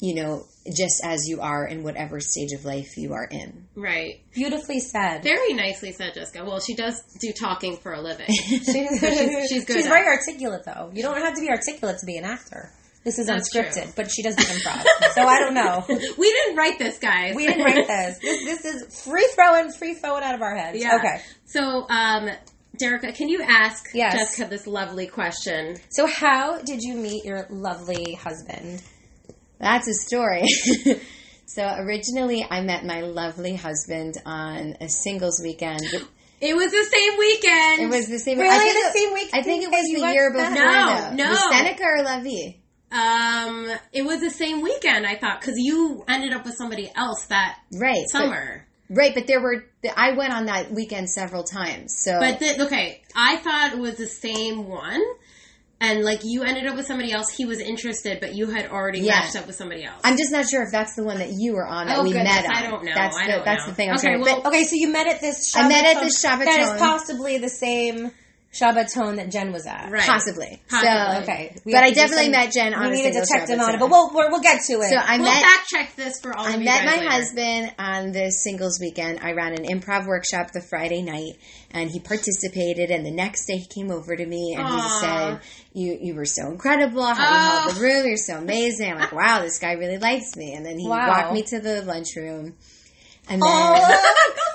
you 0.00 0.14
know 0.14 0.42
just 0.76 1.02
as 1.04 1.26
you 1.28 1.40
are 1.40 1.66
in 1.66 1.82
whatever 1.82 2.18
stage 2.18 2.52
of 2.52 2.64
life 2.64 2.96
you 2.96 3.12
are 3.12 3.26
in 3.30 3.66
right 3.76 4.22
Beautifully 4.32 4.80
said. 4.80 5.22
very 5.22 5.52
nicely 5.52 5.92
said 5.92 6.14
jessica 6.14 6.44
well 6.44 6.60
she 6.60 6.74
does 6.74 7.00
do 7.20 7.30
talking 7.32 7.76
for 7.76 7.92
a 7.92 8.00
living 8.00 8.26
She's, 8.28 8.64
she's- 8.66 9.48
she's 9.50 9.64
good 9.66 9.76
She's 9.76 9.86
at 9.86 9.92
very 9.92 10.06
articulate, 10.06 10.62
though. 10.64 10.90
You 10.94 11.02
don't 11.02 11.18
have 11.20 11.34
to 11.34 11.40
be 11.40 11.48
articulate 11.50 11.98
to 11.98 12.06
be 12.06 12.16
an 12.16 12.24
actor. 12.24 12.70
This 13.04 13.18
is 13.18 13.26
That's 13.26 13.54
unscripted, 13.54 13.82
true. 13.82 13.92
but 13.96 14.10
she 14.10 14.22
does 14.22 14.34
the 14.36 14.42
improv. 14.42 14.82
so 15.12 15.22
I 15.26 15.38
don't 15.40 15.52
know. 15.54 15.84
we 16.18 16.32
didn't 16.32 16.56
write 16.56 16.78
this 16.78 16.98
guys 16.98 17.34
We 17.36 17.46
didn't 17.46 17.62
write 17.64 17.86
this. 17.86 18.18
This 18.18 18.62
this 18.62 18.64
is 18.64 19.02
free 19.04 19.28
throwing, 19.34 19.70
free 19.72 19.94
throwing 19.94 20.24
out 20.24 20.34
of 20.34 20.40
our 20.42 20.56
heads. 20.56 20.78
yeah 20.80 20.96
Okay. 20.96 21.20
so 21.44 21.86
um 21.88 22.30
Derica, 22.82 23.14
can 23.14 23.28
you 23.28 23.40
ask 23.42 23.84
Yes. 23.94 24.14
Jessica 24.14 24.48
this 24.50 24.66
lovely 24.66 25.06
question? 25.06 25.76
So 25.90 26.06
how 26.06 26.60
did 26.62 26.80
you 26.82 26.94
meet 26.94 27.24
your 27.24 27.46
lovely 27.50 28.14
husband? 28.14 28.82
that's 29.60 29.86
a 29.86 29.94
story 29.94 30.42
So 31.46 31.62
originally, 31.78 32.44
I 32.50 32.62
met 32.62 32.84
my 32.86 33.02
lovely 33.02 33.54
husband 33.54 34.14
on 34.24 34.76
a 34.80 34.88
singles 34.88 35.40
weekend. 35.42 35.82
It 36.40 36.54
was 36.56 36.72
the 36.72 36.84
same 36.84 37.18
weekend. 37.18 37.82
It 37.82 37.96
was 37.96 38.06
the 38.08 38.18
same. 38.18 38.38
Really? 38.38 38.54
I 38.54 38.58
think 38.58 38.74
The 38.74 38.88
it, 38.88 39.02
same 39.02 39.14
weekend 39.14 39.34
I 39.34 39.42
think 39.42 39.62
it 39.62 39.70
was 39.70 39.84
the 39.94 40.12
year 40.12 40.30
before. 40.32 40.50
that? 40.50 41.14
No, 41.14 41.24
no. 41.24 41.30
Was 41.30 41.56
Seneca 41.56 41.84
or 41.84 42.02
La 42.02 42.20
Vie? 42.20 42.56
Um, 42.94 43.68
it 43.92 44.04
was 44.04 44.20
the 44.20 44.30
same 44.30 44.62
weekend. 44.62 45.06
I 45.06 45.16
thought 45.16 45.40
because 45.40 45.56
you 45.58 46.04
ended 46.08 46.32
up 46.32 46.44
with 46.44 46.54
somebody 46.54 46.90
else 46.94 47.24
that 47.26 47.58
Right. 47.72 48.04
but- 48.12 48.18
summer. 48.20 48.64
right, 48.88 49.12
but 49.14 49.26
there 49.26 49.40
were. 49.40 49.64
I 49.96 50.12
went 50.12 50.32
on 50.32 50.46
that 50.46 50.70
weekend 50.70 51.10
several 51.10 51.42
times. 51.42 51.94
So, 51.98 52.18
But 52.20 52.38
the, 52.38 52.64
okay, 52.66 53.02
I 53.16 53.36
thought 53.38 53.72
it 53.72 53.78
was 53.78 53.96
the 53.96 54.06
same 54.06 54.68
one, 54.68 55.02
and 55.80 56.04
like 56.04 56.20
you 56.22 56.44
ended 56.44 56.66
up 56.68 56.76
with 56.76 56.86
somebody 56.86 57.10
else. 57.10 57.30
He 57.30 57.44
was 57.46 57.58
interested, 57.60 58.20
but 58.20 58.34
you 58.36 58.46
had 58.50 58.70
already 58.70 59.00
Yeah. 59.00 59.20
matched 59.20 59.34
up 59.36 59.46
with 59.48 59.56
somebody 59.56 59.82
else. 59.84 60.00
I'm 60.04 60.16
just 60.16 60.30
not 60.30 60.48
sure 60.48 60.62
if 60.62 60.70
that's 60.70 60.94
the 60.94 61.02
one 61.02 61.18
that 61.18 61.30
you 61.32 61.54
were 61.54 61.66
on 61.66 61.88
that 61.88 61.98
Oh, 61.98 62.02
we 62.04 62.12
goodness, 62.12 62.32
met 62.32 62.44
on. 62.46 62.52
I 62.56 62.62
don't 62.70 62.84
know. 62.84 62.92
That's 62.94 63.16
I 63.16 63.26
the, 63.26 63.32
don't 63.32 63.44
that's 63.44 63.64
know. 63.64 63.70
the 63.70 63.74
thing. 63.74 63.88
I'm 63.90 63.96
Okay, 63.96 64.06
saying. 64.06 64.20
well- 64.20 64.40
but 64.42 64.48
Okay, 64.50 64.62
so 64.64 64.76
you 64.76 64.88
met 64.92 65.08
at 65.08 65.20
this. 65.20 65.52
I 65.56 65.66
met 65.66 65.84
at 65.84 65.96
Shabbaton- 65.96 66.04
this 66.04 66.22
That 66.22 66.60
is 66.60 66.80
possibly 66.80 67.38
the 67.38 67.48
same 67.50 68.12
Shabbaton 68.54 69.16
that 69.16 69.30
Jen 69.32 69.52
was 69.52 69.66
at. 69.66 69.90
Right. 69.90 70.06
possibly. 70.06 70.62
Possibly. 70.70 70.88
So, 70.88 71.22
Okay, 71.22 71.56
we 71.64 71.72
but 71.72 71.82
I 71.82 71.90
definitely 71.90 72.24
some- 72.26 72.32
met 72.32 72.52
Jen 72.52 72.72
on 72.72 72.82
We 72.82 72.86
a 72.86 72.90
need 72.90 73.00
a 73.00 73.12
single 73.12 73.20
detective 73.26 73.58
Shabbaton. 73.58 73.68
on 73.68 73.74
it, 73.74 73.80
but 73.80 73.90
we'll 73.90 74.14
we'll, 74.14 74.30
we'll 74.30 74.40
get 74.40 74.62
to 74.66 74.72
it. 74.74 74.90
So 74.90 74.96
I 74.96 75.16
we'll 75.16 75.24
met 75.26 75.42
fact 75.42 75.68
check 75.68 75.96
this 75.96 76.20
for 76.20 76.36
all 76.36 76.46
I 76.46 76.52
of 76.54 76.60
you 76.60 76.64
met 76.64 76.84
guys 76.84 76.86
my 76.86 76.96
later. 76.98 77.10
husband 77.10 77.74
on 77.78 78.12
the 78.12 78.30
singles 78.30 78.78
weekend. 78.80 79.18
I 79.22 79.32
ran 79.32 79.54
an 79.54 79.64
improv 79.64 80.06
workshop 80.06 80.52
the 80.52 80.60
Friday 80.60 81.02
night, 81.02 81.32
and 81.72 81.90
he 81.90 81.98
participated. 82.00 82.90
And 82.90 83.04
the 83.04 83.10
next 83.10 83.46
day, 83.46 83.56
he 83.58 83.66
came 83.66 83.90
over 83.90 84.14
to 84.14 84.24
me 84.26 84.54
and 84.56 84.66
he 84.68 84.88
said, 85.00 85.40
"You 85.72 85.98
you 86.00 86.14
were 86.14 86.24
so 86.24 86.46
incredible. 86.46 87.02
How 87.04 87.12
you 87.14 87.36
Oh. 87.36 87.60
held 87.62 87.76
the 87.76 87.80
room. 87.80 88.06
You're 88.06 88.16
so 88.16 88.36
amazing." 88.38 88.90
I'm 88.92 88.98
like, 89.00 89.12
"Wow, 89.12 89.40
this 89.42 89.58
guy 89.58 89.72
really 89.72 89.98
likes 89.98 90.36
me." 90.36 90.54
And 90.54 90.64
then 90.64 90.78
he 90.78 90.88
Wow. 90.88 91.08
walked 91.08 91.32
me 91.32 91.42
to 91.42 91.58
the 91.60 91.82
lunchroom, 91.82 92.54
and 93.28 93.42
then 93.42 93.50
oh, 93.50 94.00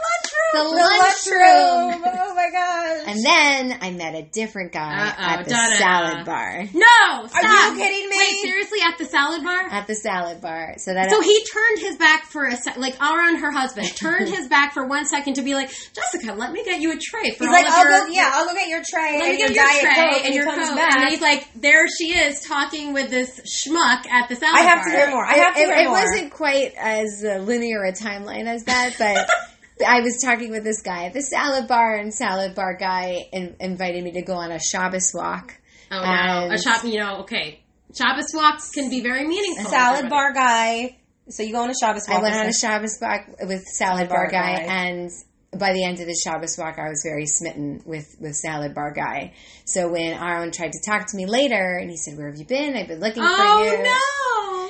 the 0.53 0.63
the 0.63 0.69
lunchroom. 0.69 1.91
lunchroom. 1.91 2.13
Oh 2.21 2.35
my 2.35 2.49
gosh. 2.51 3.03
And 3.07 3.23
then 3.25 3.77
I 3.81 3.91
met 3.91 4.15
a 4.15 4.23
different 4.23 4.71
guy 4.71 5.07
Uh-oh, 5.09 5.23
at 5.23 5.43
the 5.45 5.49
da-da-da. 5.51 5.75
salad 5.77 6.25
bar. 6.25 6.63
No, 6.73 7.27
stop. 7.27 7.43
Are 7.43 7.71
you 7.75 7.77
kidding 7.77 8.09
me? 8.09 8.17
Wait, 8.17 8.41
seriously, 8.41 8.79
at 8.85 8.97
the 8.97 9.05
salad 9.05 9.43
bar? 9.43 9.61
At 9.69 9.87
the 9.87 9.95
salad 9.95 10.41
bar. 10.41 10.75
So 10.77 10.93
that 10.93 11.09
So 11.09 11.21
he 11.21 11.43
turned 11.53 11.79
his 11.79 11.97
back 11.97 12.25
for 12.25 12.45
a 12.45 12.55
sec, 12.55 12.77
like 12.77 13.01
Aaron, 13.01 13.37
her 13.37 13.51
husband, 13.51 13.95
turned 13.95 14.29
his 14.29 14.47
back 14.47 14.73
for 14.73 14.85
one 14.87 15.05
second 15.05 15.35
to 15.35 15.41
be 15.41 15.53
like, 15.55 15.69
Jessica, 15.93 16.33
let 16.33 16.51
me 16.51 16.63
get 16.63 16.81
you 16.81 16.91
a 16.91 16.97
tray 16.97 17.31
for 17.31 17.45
He's 17.45 17.47
all 17.47 17.53
like, 17.53 17.65
of 17.67 17.71
I'll 17.73 17.83
your, 17.89 18.07
go. 18.07 18.11
Yeah, 18.13 18.29
I'll 18.33 18.45
go 18.47 18.53
get 18.53 18.67
your 18.69 18.81
tray 18.89 19.17
let 19.19 19.23
and 19.29 19.31
me 19.31 19.37
get 19.37 19.49
your 19.55 19.63
diet 19.65 19.81
tray 19.81 20.17
and 20.17 20.25
and 20.25 20.33
your 20.35 20.45
he 20.45 20.51
comes 20.51 20.69
coke. 20.69 20.77
back. 20.77 20.95
And 20.97 21.09
he's 21.09 21.21
like, 21.21 21.47
there 21.55 21.87
she 21.87 22.13
is 22.17 22.41
talking 22.41 22.93
with 22.93 23.09
this 23.09 23.39
schmuck 23.41 24.07
at 24.07 24.29
the 24.29 24.35
salad 24.35 24.55
bar. 24.55 24.63
I 24.63 24.67
have 24.67 24.79
bar. 24.79 24.85
to 24.85 24.97
hear 24.97 25.09
more. 25.11 25.25
I 25.25 25.33
have 25.35 25.55
to 25.55 25.61
it, 25.61 25.65
hear 25.65 25.75
it 25.75 25.87
more. 25.87 25.97
It 25.97 26.01
wasn't 26.01 26.31
quite 26.31 26.73
as 26.77 27.23
uh, 27.25 27.37
linear 27.39 27.83
a 27.83 27.91
timeline 27.93 28.45
as 28.47 28.63
that, 28.65 28.95
but 28.99 29.29
I 29.85 30.01
was 30.01 30.21
talking 30.23 30.51
with 30.51 30.63
this 30.63 30.81
guy 30.81 31.05
at 31.05 31.13
the 31.13 31.21
salad 31.21 31.67
bar, 31.67 31.95
and 31.95 32.13
salad 32.13 32.55
bar 32.55 32.75
guy 32.75 33.27
in, 33.31 33.55
invited 33.59 34.03
me 34.03 34.11
to 34.13 34.21
go 34.21 34.33
on 34.33 34.51
a 34.51 34.59
Shabbos 34.59 35.11
walk. 35.13 35.55
Oh 35.91 36.01
no, 36.01 36.49
a 36.51 36.57
shop. 36.57 36.83
You 36.83 36.99
know, 36.99 37.21
okay. 37.21 37.61
Shabbos 37.97 38.31
walks 38.33 38.71
can 38.71 38.89
be 38.89 39.01
very 39.01 39.27
meaningful. 39.27 39.69
salad 39.71 40.09
bar 40.09 40.33
guy. 40.33 40.97
So 41.29 41.43
you 41.43 41.53
go 41.53 41.61
on 41.63 41.69
a 41.69 41.73
Shabbos 41.79 42.07
walk. 42.07 42.19
I 42.19 42.21
went 42.21 42.35
on 42.35 42.41
a 42.41 42.45
this- 42.47 42.59
Shabbos 42.59 42.97
walk 43.01 43.27
with 43.41 43.63
salad 43.63 44.09
Bar 44.09 44.29
bar 44.29 44.31
guy, 44.31 44.55
guy. 44.57 44.61
and 44.63 45.09
by 45.57 45.73
the 45.73 45.83
end 45.83 45.99
of 45.99 46.05
the 46.05 46.15
Shabbos 46.23 46.57
walk, 46.57 46.77
I 46.77 46.89
was 46.89 47.01
very 47.03 47.25
smitten 47.25 47.81
with 47.85 48.15
with 48.19 48.35
salad 48.35 48.75
bar 48.75 48.91
guy. 48.93 49.33
So 49.65 49.89
when 49.89 50.13
Aaron 50.13 50.51
tried 50.51 50.73
to 50.73 50.79
talk 50.85 51.07
to 51.07 51.17
me 51.17 51.25
later, 51.25 51.77
and 51.81 51.89
he 51.89 51.97
said, 51.97 52.17
"Where 52.17 52.29
have 52.29 52.37
you 52.37 52.45
been? 52.45 52.75
I've 52.75 52.87
been 52.87 52.99
looking 52.99 53.23
for 53.23 53.29
you. 53.29 53.35
Oh 53.37 53.63
you." 53.63 53.83
no! 53.83 53.99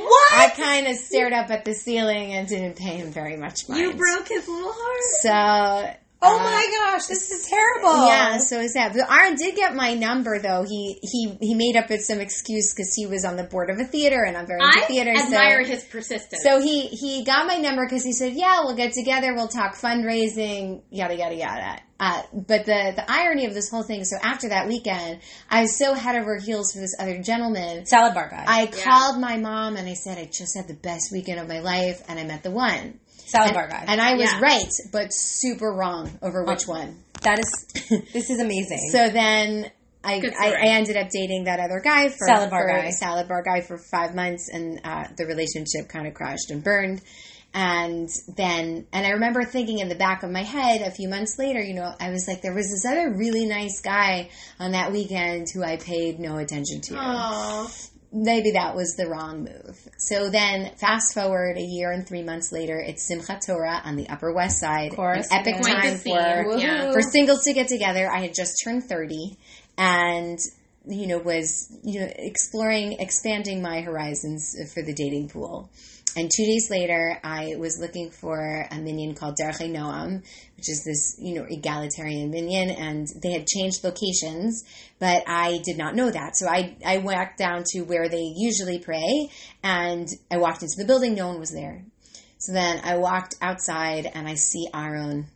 What? 0.10 0.34
I 0.34 0.50
kind 0.50 0.88
of 0.88 0.96
stared 0.96 1.34
up 1.34 1.50
at 1.52 1.66
the 1.66 1.74
ceiling 1.74 2.34
and 2.34 2.48
didn't 2.48 2.78
pay 2.78 2.98
him 2.98 3.12
very 3.12 3.38
much 3.38 3.70
mind. 3.70 3.82
You 3.82 3.94
broke 3.94 4.28
his 4.28 4.48
little 4.48 4.74
heart. 4.74 5.04
So. 5.22 6.09
Oh 6.22 6.40
uh, 6.40 6.44
my 6.44 6.92
gosh, 6.92 7.08
this 7.08 7.32
is 7.32 7.46
terrible. 7.48 8.06
Yeah, 8.06 8.38
so 8.38 8.60
is 8.60 8.74
that. 8.74 8.94
But 8.94 9.12
Aaron 9.12 9.36
did 9.36 9.56
get 9.56 9.76
my 9.76 9.94
number 9.94 10.40
though. 10.40 10.64
He 10.68 11.00
he 11.02 11.38
he 11.40 11.56
made 11.56 11.76
up 11.76 11.90
with 11.90 12.02
some 12.02 12.20
excuse 12.20 12.74
because 12.74 12.94
he 12.94 13.06
was 13.06 13.26
on 13.26 13.36
the 13.36 13.44
board 13.44 13.70
of 13.70 13.80
a 13.80 13.86
theater, 13.86 14.24
and 14.24 14.38
I'm 14.38 14.48
very 14.48 14.62
into 14.62 14.84
I 14.84 14.86
theater. 14.86 15.12
I 15.16 15.24
admire 15.24 15.64
so, 15.64 15.72
his 15.72 15.84
persistence. 15.86 16.44
so 16.44 16.62
he 16.62 16.88
he 16.88 17.24
got 17.24 17.48
my 17.48 17.58
number 17.58 17.86
because 17.86 18.04
he 18.04 18.14
said, 18.14 18.34
"Yeah, 18.34 18.62
we'll 18.64 18.76
get 18.76 18.94
together. 18.94 19.34
We'll 19.34 19.48
talk 19.48 19.76
fundraising, 19.76 20.82
yada 20.90 21.16
yada 21.16 21.36
yada." 21.36 21.80
Uh, 22.00 22.22
but 22.34 22.66
the 22.66 22.94
the 22.96 23.04
irony 23.12 23.46
of 23.46 23.54
this 23.54 23.70
whole 23.70 23.84
thing. 23.84 24.06
So 24.06 24.16
after 24.22 24.50
that 24.50 24.68
weekend, 24.68 25.20
I 25.50 25.62
was 25.62 25.78
so 25.78 25.94
head 25.94 26.16
over 26.16 26.38
heels 26.38 26.72
for 26.72 26.80
this 26.80 26.96
other 26.98 27.22
gentleman. 27.22 27.86
salad 27.86 28.14
bar 28.14 28.30
guy. 28.30 28.46
I 28.48 28.68
called 28.68 29.20
my 29.20 29.38
mom 29.38 29.76
and 29.76 29.88
I 29.88 29.96
said 29.96 30.18
I 30.18 30.26
just 30.26 30.56
had 30.56 30.68
the 30.68 30.76
best 30.76 31.12
weekend 31.12 31.40
of 31.40 31.48
my 31.48 31.60
life, 31.60 32.02
and 32.08 32.20
I 32.20 32.24
met 32.24 32.44
the 32.44 32.52
one. 32.52 33.00
Salad 33.26 33.54
bar 33.54 33.68
guy. 33.68 33.86
and 33.88 34.00
I 34.02 34.16
was 34.16 34.32
Yeah. 34.32 34.40
right, 34.40 34.72
but 34.92 35.10
super 35.14 35.72
wrong 35.72 36.18
over 36.22 36.44
which 36.44 36.68
one. 36.68 37.04
that 37.22 37.40
is. 37.40 37.66
This 38.14 38.30
is 38.30 38.40
amazing. 38.40 38.90
So 38.92 39.10
then 39.10 39.70
I, 40.04 40.22
I. 40.40 40.52
I 40.54 40.68
ended 40.70 40.96
up 40.98 41.10
dating 41.10 41.44
that 41.46 41.60
other 41.60 41.82
guy 41.84 42.10
for 42.10 42.26
Salad 42.28 42.50
bar 42.50 42.68
for- 42.68 42.82
guy. 42.82 42.90
salad 42.92 43.28
bar 43.28 43.44
guy 43.44 43.62
for 43.62 43.78
five 43.78 44.16
months, 44.16 44.50
and 44.52 44.80
uh, 44.84 45.06
the 45.18 45.26
relationship 45.26 45.90
kind 45.90 46.08
of 46.08 46.14
crashed 46.14 46.50
and 46.52 46.64
burned. 46.64 47.02
And 47.52 48.08
then, 48.38 48.86
and 48.94 49.06
I 49.08 49.10
remember 49.10 49.44
thinking 49.44 49.80
in 49.80 49.90
the 49.90 49.96
back 49.96 50.22
of 50.22 50.30
my 50.30 50.44
head 50.44 50.82
a 50.82 50.92
few 50.92 51.10
months 51.10 51.40
later, 51.40 51.60
you 51.60 51.74
know, 51.74 51.92
I 52.00 52.12
was 52.12 52.28
like, 52.28 52.44
there 52.44 52.54
was 52.54 52.68
this 52.70 52.86
other 52.86 53.10
really 53.18 53.46
nice 53.48 53.82
guy 53.82 54.30
on 54.60 54.74
that 54.74 54.92
weekend 54.92 55.48
who 55.52 55.64
I 55.64 55.78
paid 55.78 56.20
no 56.20 56.38
attention 56.38 56.80
to. 56.82 56.96
Aw. 56.96 57.72
Maybe 58.14 58.52
that 58.52 58.76
was 58.76 58.96
the 58.98 59.08
wrong 59.10 59.46
move. 59.46 59.89
So 60.00 60.30
then, 60.30 60.72
fast 60.78 61.14
forward 61.14 61.58
a 61.58 61.62
year 61.62 61.92
and 61.92 62.08
three 62.08 62.24
months 62.24 62.54
later, 62.54 62.80
it's 62.80 63.12
Simchat 63.12 63.46
Torah 63.46 63.82
on 63.84 63.98
the 63.98 64.08
Upper 64.08 64.32
West 64.34 64.60
Side, 64.60 64.96
course, 64.96 65.30
an 65.30 65.40
epic 65.40 65.56
yeah. 65.62 65.82
Time 65.82 65.98
for 65.98 66.58
Yeah. 66.58 66.92
for 66.94 67.02
singles 67.02 67.44
to 67.44 67.54
get 67.54 67.68
together. 67.68 68.10
I 68.10 68.20
had 68.20 68.34
just 68.34 68.62
turned 68.64 68.86
30 68.86 69.38
and 69.78 70.40
you 70.88 71.08
know 71.08 71.18
was 71.18 71.70
you 71.84 72.00
know 72.00 72.12
exploring 72.16 72.94
expanding 72.94 73.62
my 73.62 73.82
horizons 73.82 74.56
for 74.74 74.82
the 74.82 74.94
dating 74.94 75.30
pool. 75.30 75.70
And 76.20 76.30
two 76.30 76.46
days 76.46 76.68
later, 76.70 77.18
I 77.24 77.56
was 77.58 77.80
looking 77.80 78.12
for 78.12 78.68
a 78.70 78.76
minyan 78.76 79.16
called 79.16 79.38
Darchei 79.42 79.72
Noam, 79.72 80.22
which 80.58 80.68
is 80.68 80.84
this, 80.84 81.16
you 81.18 81.36
know, 81.36 81.46
egalitarian 81.50 82.30
minyan, 82.30 82.72
and 82.72 83.08
they 83.24 83.32
had 83.32 83.48
changed 83.48 83.86
locations, 83.86 84.66
but 85.00 85.24
I 85.30 85.62
did 85.64 85.78
not 85.78 85.96
know 85.96 86.12
that. 86.12 86.36
So 86.36 86.50
I, 86.50 86.76
I 86.86 86.98
walked 86.98 87.38
down 87.38 87.64
to 87.68 87.84
where 87.84 88.10
they 88.10 88.34
usually 88.36 88.80
pray, 88.80 89.30
and 89.64 90.10
I 90.30 90.40
walked 90.40 90.62
into 90.62 90.76
the 90.78 90.86
building, 90.86 91.16
no 91.16 91.30
one 91.30 91.40
was 91.40 91.52
there. 91.52 91.86
So 92.38 92.52
then 92.52 92.82
I 92.84 92.98
walked 92.98 93.36
outside, 93.42 94.12
and 94.14 94.28
I 94.28 94.36
see 94.36 94.68
Aaron 94.76 95.28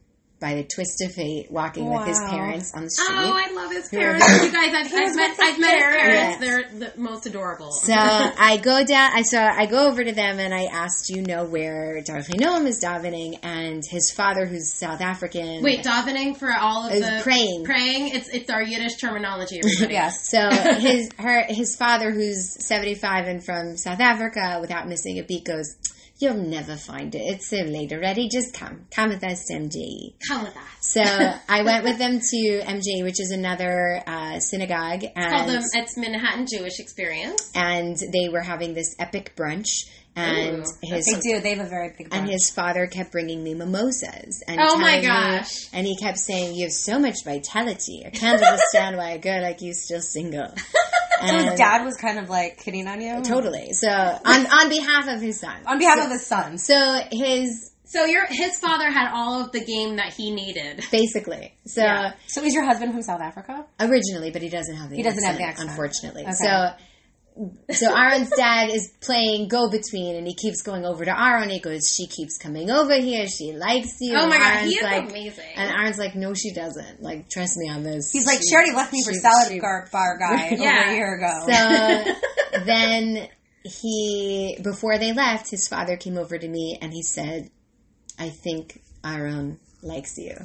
by 0.44 0.56
the 0.56 0.64
twist 0.64 1.02
of 1.02 1.14
fate 1.14 1.50
walking 1.50 1.90
with 1.90 2.06
his 2.06 2.20
parents 2.20 2.74
on 2.74 2.82
the 2.82 2.92
oh, 3.00 3.04
street. 3.06 3.18
Oh, 3.18 3.32
I 3.34 3.54
love 3.54 3.72
his 3.72 3.88
parents. 3.88 4.28
you 4.44 4.52
guys, 4.52 4.74
I've, 4.74 4.94
I've 4.94 5.16
met, 5.16 5.40
I've 5.40 5.60
met 5.60 5.74
his 5.74 5.96
parents. 5.96 6.40
They're 6.42 6.92
the 6.92 7.00
most 7.00 7.26
adorable. 7.26 7.72
So 7.72 7.94
I 7.96 8.60
go 8.62 8.84
down. 8.84 9.12
I 9.14 9.22
so 9.22 9.40
I 9.40 9.68
go 9.68 9.88
over 9.88 10.04
to 10.04 10.12
them 10.12 10.40
and 10.40 10.54
I 10.54 10.66
asked, 10.66 11.10
"You 11.10 11.22
know 11.22 11.46
where 11.46 12.04
Darchei 12.06 12.36
Noam 12.36 12.68
is 12.68 12.84
davening?" 12.84 13.40
And 13.42 13.84
his 13.90 14.12
father, 14.12 14.46
who's 14.46 14.74
South 14.74 15.00
African, 15.00 15.64
Wait, 15.64 15.82
davening 15.82 16.36
for 16.36 16.52
all 16.52 16.88
of 16.88 16.92
the 16.92 17.22
praying. 17.24 17.64
Praying. 17.64 18.10
It's 18.14 18.28
it's 18.28 18.50
our 18.50 18.62
Yiddish 18.62 18.98
terminology. 18.98 19.62
Everybody. 19.64 19.94
yes. 19.94 20.30
So 20.30 20.50
his 20.76 21.10
her 21.20 21.46
his 21.48 21.78
father, 21.78 22.12
who's 22.12 22.62
seventy 22.68 22.96
five 22.96 23.28
and 23.28 23.42
from 23.42 23.78
South 23.78 24.02
Africa, 24.02 24.58
without 24.60 24.90
missing 24.90 25.20
a 25.20 25.24
beat, 25.24 25.46
goes, 25.46 25.78
"You'll 26.24 26.36
never 26.58 26.76
find 26.76 27.14
it. 27.16 27.20
It's 27.22 27.50
so 27.50 27.58
late 27.58 27.92
already. 27.94 28.30
Just 28.30 28.54
come, 28.54 28.86
come 28.92 29.10
with 29.10 29.24
us 29.24 29.44
to 29.48 29.54
MJE." 29.56 30.14
Come 30.28 30.44
with 30.44 30.56
us. 30.56 30.64
So 30.82 31.02
I 31.50 31.64
went 31.64 31.84
with 31.84 31.98
them 31.98 32.20
to 32.20 32.62
MJE, 32.66 33.04
which 33.04 33.20
is 33.20 33.32
another 33.32 34.02
uh, 34.08 34.40
synagogue, 34.40 35.02
Called 35.02 35.12
and 35.16 35.50
them. 35.50 35.64
It's 35.74 35.98
Manhattan 35.98 36.48
Jewish 36.48 36.80
Experience. 36.80 37.52
and 37.56 37.98
they 38.12 38.30
were 38.30 38.42
having 38.42 38.74
this 38.74 38.96
epic 39.00 39.36
brunch. 39.36 39.68
And 40.16 40.58
Ooh, 40.60 40.64
his 40.84 41.06
They 41.08 41.20
do. 41.20 41.40
They 41.42 41.56
have 41.56 41.66
a 41.66 41.70
very 41.70 41.92
big. 41.98 42.10
and 42.12 42.30
his 42.30 42.52
father 42.52 42.86
kept 42.86 43.12
bringing 43.12 43.44
me 43.44 43.56
mimosas. 43.56 44.44
And 44.48 44.60
Oh 44.62 44.78
my 44.78 45.02
telling 45.02 45.02
me- 45.02 45.08
gosh. 45.40 45.50
and 45.74 45.88
he 45.88 45.98
kept 45.98 46.20
saying, 46.20 46.54
"You 46.56 46.66
have 46.66 46.72
so 46.72 47.00
much 47.00 47.24
vitality. 47.26 48.04
I 48.06 48.12
can't 48.12 48.40
understand 48.44 48.96
why 48.98 49.12
a 49.14 49.18
girl 49.18 49.42
like 49.42 49.62
you 49.62 49.72
is 49.72 49.84
still 49.86 50.02
single." 50.02 50.54
So 51.28 51.36
his 51.38 51.58
dad 51.58 51.86
was 51.86 51.96
kind 51.98 52.20
of 52.20 52.30
like 52.30 52.62
hitting 52.62 52.88
on 52.88 53.02
you. 53.02 53.22
totally. 53.24 53.74
So 53.74 53.90
on 53.90 54.46
on 54.48 54.70
behalf 54.70 55.08
of 55.08 55.22
his 55.22 55.40
son, 55.40 55.56
On 55.66 55.78
behalf 55.78 56.00
So- 56.00 56.06
of 56.06 56.12
his 56.12 56.26
son. 56.26 56.58
so 56.58 57.00
his 57.12 57.72
So 57.86 58.06
your 58.06 58.26
his 58.28 58.58
father 58.60 58.90
had 58.90 59.12
all 59.14 59.42
of 59.46 59.52
the 59.52 59.64
game 59.64 59.98
that 59.98 60.14
he 60.14 60.32
needed. 60.32 60.84
basically 60.92 61.54
so 61.68 61.82
Yeah. 61.84 62.14
So 62.28 62.42
is 62.44 62.54
your 62.54 62.64
husband 62.66 62.94
from 62.94 63.04
South 63.04 63.22
Africa? 63.22 63.66
originally, 63.80 64.32
but 64.32 64.42
he 64.42 64.50
doesn't 64.50 64.76
have 64.76 64.90
the 64.90 64.96
He 64.96 65.04
doesn't 65.04 65.24
have 65.24 65.38
the 65.38 65.44
accent. 65.44 65.70
unfortunately. 65.70 66.24
Okay. 66.24 66.32
So. 66.34 66.70
So 67.72 67.96
Aaron's 67.96 68.30
dad 68.30 68.70
is 68.70 68.92
playing 69.02 69.48
go 69.48 69.68
between, 69.70 70.16
and 70.16 70.28
he 70.28 70.36
keeps 70.36 70.62
going 70.62 70.86
over 70.86 71.04
to 71.04 71.12
Aaron. 71.20 71.50
He 71.50 71.60
goes, 71.60 71.88
"She 71.92 72.06
keeps 72.06 72.38
coming 72.38 72.70
over 72.70 72.94
here. 73.00 73.26
She 73.28 73.54
likes 73.54 73.98
you." 74.02 74.16
Oh 74.16 74.28
my 74.28 74.36
And 74.36 74.44
god, 74.44 74.56
Aaron's 74.58 74.70
he 74.72 74.76
is 74.78 74.84
like, 74.84 75.10
amazing. 75.10 75.44
And 75.56 75.72
Aaron's 75.72 75.98
like, 75.98 76.16
"No, 76.16 76.34
she 76.36 76.54
doesn't. 76.54 77.02
Like, 77.02 77.30
trust 77.30 77.58
me 77.58 77.70
on 77.70 77.82
this." 77.82 78.12
He's 78.12 78.28
like, 78.28 78.38
She- 78.38 78.50
she 78.50 78.56
already 78.56 78.74
left 78.76 78.94
me 78.94 79.04
for 79.04 79.12
she- 79.14 79.20
salad 79.20 79.48
she- 79.52 79.60
bar, 79.60 79.88
bar 79.92 80.18
guy 80.20 80.50
over 80.54 80.64
Yeah. 80.64 80.92
a 80.92 80.96
year 80.96 81.16
ago. 81.16 81.46
So 81.48 82.60
then 82.66 83.28
he 83.64 84.58
before 84.62 84.98
they 84.98 85.14
left, 85.14 85.50
his 85.50 85.68
father 85.68 85.98
came 85.98 86.18
over 86.18 86.38
to 86.38 86.48
me 86.48 86.78
and 86.82 86.94
he 86.94 87.02
said, 87.02 87.50
"I 88.20 88.30
think 88.30 88.82
Aaron 89.04 89.60
likes 89.82 90.18
you." 90.18 90.36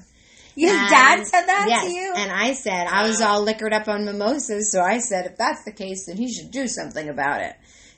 Your 0.59 0.77
And- 0.77 0.91
dad 0.91 1.27
said 1.27 1.47
that 1.47 1.67
yes. 1.69 1.85
to 1.85 1.93
you? 1.93 2.12
And 2.17 2.33
I 2.33 2.55
said, 2.55 2.87
I 2.88 3.07
was 3.07 3.21
all 3.21 3.43
liquored 3.43 3.73
up 3.73 3.88
on 3.88 4.05
mimosas, 4.05 4.71
so 4.73 4.81
I 4.83 4.99
said, 4.99 5.27
if 5.27 5.37
that's 5.37 5.65
the 5.65 5.73
case, 5.73 6.07
then 6.07 6.17
he 6.17 6.33
should 6.33 6.50
do 6.50 6.67
something 6.67 7.09
about 7.09 7.43
it. 7.43 7.55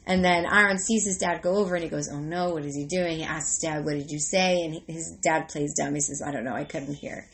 And 0.07 0.25
then 0.25 0.45
Aaron 0.47 0.79
sees 0.79 1.05
his 1.05 1.19
dad 1.19 1.43
go 1.43 1.57
over 1.57 1.75
and 1.75 1.85
he 1.85 1.91
goes, 1.91 2.09
Oh 2.11 2.19
no, 2.19 2.51
what 2.51 2.65
is 2.65 2.75
he 2.75 2.87
doing? 2.87 3.19
He 3.19 3.23
asks 3.23 3.59
dad, 3.61 3.85
What 3.85 3.95
did 3.95 4.11
you 4.11 4.19
say? 4.19 4.63
And 4.65 4.75
he, 4.75 4.93
his 4.93 5.17
dad 5.23 5.49
plays 5.49 5.75
dumb. 5.79 5.95
He 5.95 6.01
says, 6.01 6.23
I 6.27 6.33
don't 6.33 6.45
know, 6.45 6.55
I 6.55 6.65
couldn't 6.65 6.95
hear. 6.95 7.29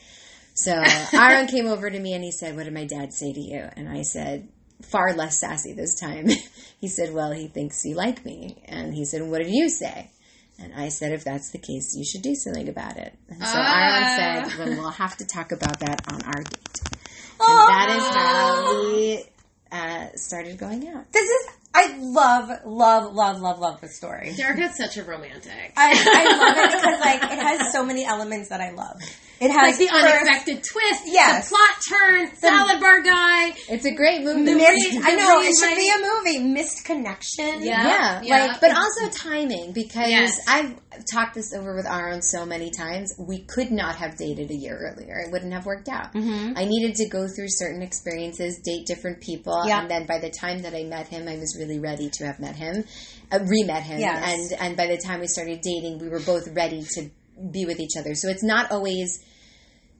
So 0.55 0.73
Aaron 1.13 1.47
came 1.47 1.67
over 1.67 1.89
to 1.89 1.99
me 1.99 2.13
and 2.13 2.25
he 2.25 2.33
said, 2.33 2.57
What 2.57 2.65
did 2.65 2.75
my 2.75 2.85
dad 2.85 3.13
say 3.13 3.33
to 3.33 3.41
you? 3.41 3.69
And 3.77 3.89
I 3.89 4.03
said, 4.03 4.49
far 4.83 5.15
less 5.15 5.41
sassy 5.41 5.73
this 5.73 5.99
time. 5.99 6.29
he 6.81 6.89
said, 6.89 7.15
Well, 7.15 7.33
he 7.33 7.49
thinks 7.49 7.85
you 7.85 7.95
like 7.95 8.25
me. 8.25 8.63
And 8.67 8.95
he 8.95 9.05
said, 9.05 9.23
What 9.23 9.39
did 9.39 9.51
you 9.51 9.69
say? 9.71 10.11
And 10.59 10.73
I 10.75 10.89
said, 10.89 11.13
If 11.13 11.25
that's 11.25 11.51
the 11.51 11.59
case, 11.59 11.95
you 11.95 12.05
should 12.05 12.23
do 12.23 12.35
something 12.35 12.69
about 12.69 12.97
it. 12.97 13.15
And 13.29 13.43
so 13.45 13.59
Aaron 13.59 14.49
said, 14.51 14.59
Well, 14.59 14.69
we'll 14.79 14.91
have 14.91 15.17
to 15.19 15.27
talk 15.27 15.53
about 15.53 15.81
that 15.81 16.03
on 16.09 16.23
our 16.25 16.43
date. 16.43 16.81
And 17.39 17.69
that 17.69 17.89
is 17.91 18.05
how 18.17 18.95
we 18.95 19.25
uh, 19.71 20.09
started 20.17 20.59
going 20.59 20.89
out. 20.89 21.13
This 21.13 21.29
is 21.29 21.56
I 21.79 21.97
love, 21.99 22.49
love, 22.65 23.13
love, 23.15 23.41
love, 23.41 23.59
love 23.59 23.81
this 23.83 23.97
story. 23.97 24.33
Derica's 24.35 24.77
such 24.79 24.97
a 24.97 25.05
romantic. 25.05 25.73
I, 25.77 25.93
I 25.93 26.37
love 26.39 26.57
it 26.57 26.81
because 26.81 27.01
like 27.01 27.23
it 27.33 27.39
has 27.39 27.73
so 27.73 27.85
many 27.85 28.05
elements 28.07 28.49
that 28.49 28.61
I 28.63 28.71
love. 28.71 29.01
It 29.39 29.51
has 29.51 29.57
like 29.73 29.77
the 29.79 29.89
first- 29.89 30.03
unexpected 30.03 30.65
twist, 30.65 31.03
Yes. 31.05 31.51
the 31.51 31.55
plot 31.55 31.77
turn, 32.01 32.37
salad 32.37 32.81
bar 32.81 33.03
guy. 33.03 33.51
It's 33.69 33.85
a 33.85 33.95
great 33.95 34.23
movie. 34.25 34.45
The 34.45 34.55
Missed, 34.55 34.93
re- 34.97 35.03
I 35.05 35.15
know 35.15 35.41
it 35.43 35.53
should 35.55 35.77
be 35.77 35.91
a 35.91 36.01
movie. 36.41 36.49
Missed 36.55 36.87
connection. 36.87 37.63
Yeah. 37.63 38.23
Yeah, 38.23 38.47
like, 38.47 38.61
but 38.63 38.75
also 38.75 39.11
timing 39.11 39.73
because 39.73 40.09
Yes. 40.09 40.41
I've 40.49 40.75
talked 41.13 41.35
this 41.35 41.53
over 41.53 41.77
with 41.77 41.85
Aaron 41.87 42.23
so 42.23 42.47
many 42.47 42.71
times. 42.71 43.13
We 43.19 43.41
could 43.45 43.71
not 43.71 43.97
have 43.97 44.17
dated 44.17 44.51
a 44.51 44.55
year 44.57 44.79
earlier; 44.91 45.19
it 45.19 45.31
wouldn't 45.31 45.53
have 45.53 45.67
worked 45.67 45.91
out. 45.91 46.15
Mm-hmm. 46.15 46.55
I 46.57 46.65
needed 46.65 46.95
to 46.97 47.09
go 47.11 47.29
through 47.29 47.49
certain 47.51 47.83
experiences, 47.83 48.59
date 48.65 48.87
different 48.87 49.21
people, 49.21 49.65
Yeah. 49.67 49.81
and 49.83 49.91
then 49.91 50.07
by 50.07 50.19
the 50.19 50.31
time 50.31 50.63
that 50.63 50.73
I 50.75 50.85
met 50.85 51.09
him, 51.09 51.29
I 51.29 51.37
was 51.37 51.55
really 51.61 51.66
ready 51.79 52.11
to 52.19 52.27
have 52.27 52.39
met 52.41 52.57
him, 52.57 52.85
uh, 53.33 53.41
re-met 53.45 53.83
him, 53.83 54.01
Yes. 54.01 54.51
and 54.53 54.61
and 54.61 54.77
by 54.77 54.87
the 54.87 54.97
time 54.99 55.21
we 55.21 55.27
started 55.27 55.61
dating, 55.61 55.99
we 55.99 56.09
were 56.09 56.21
both 56.21 56.49
ready 56.49 56.83
to 56.95 57.11
be 57.51 57.67
with 57.67 57.81
each 57.81 57.97
other. 57.99 58.15
So 58.15 58.29
it's 58.29 58.43
not 58.43 58.71
always 58.73 59.23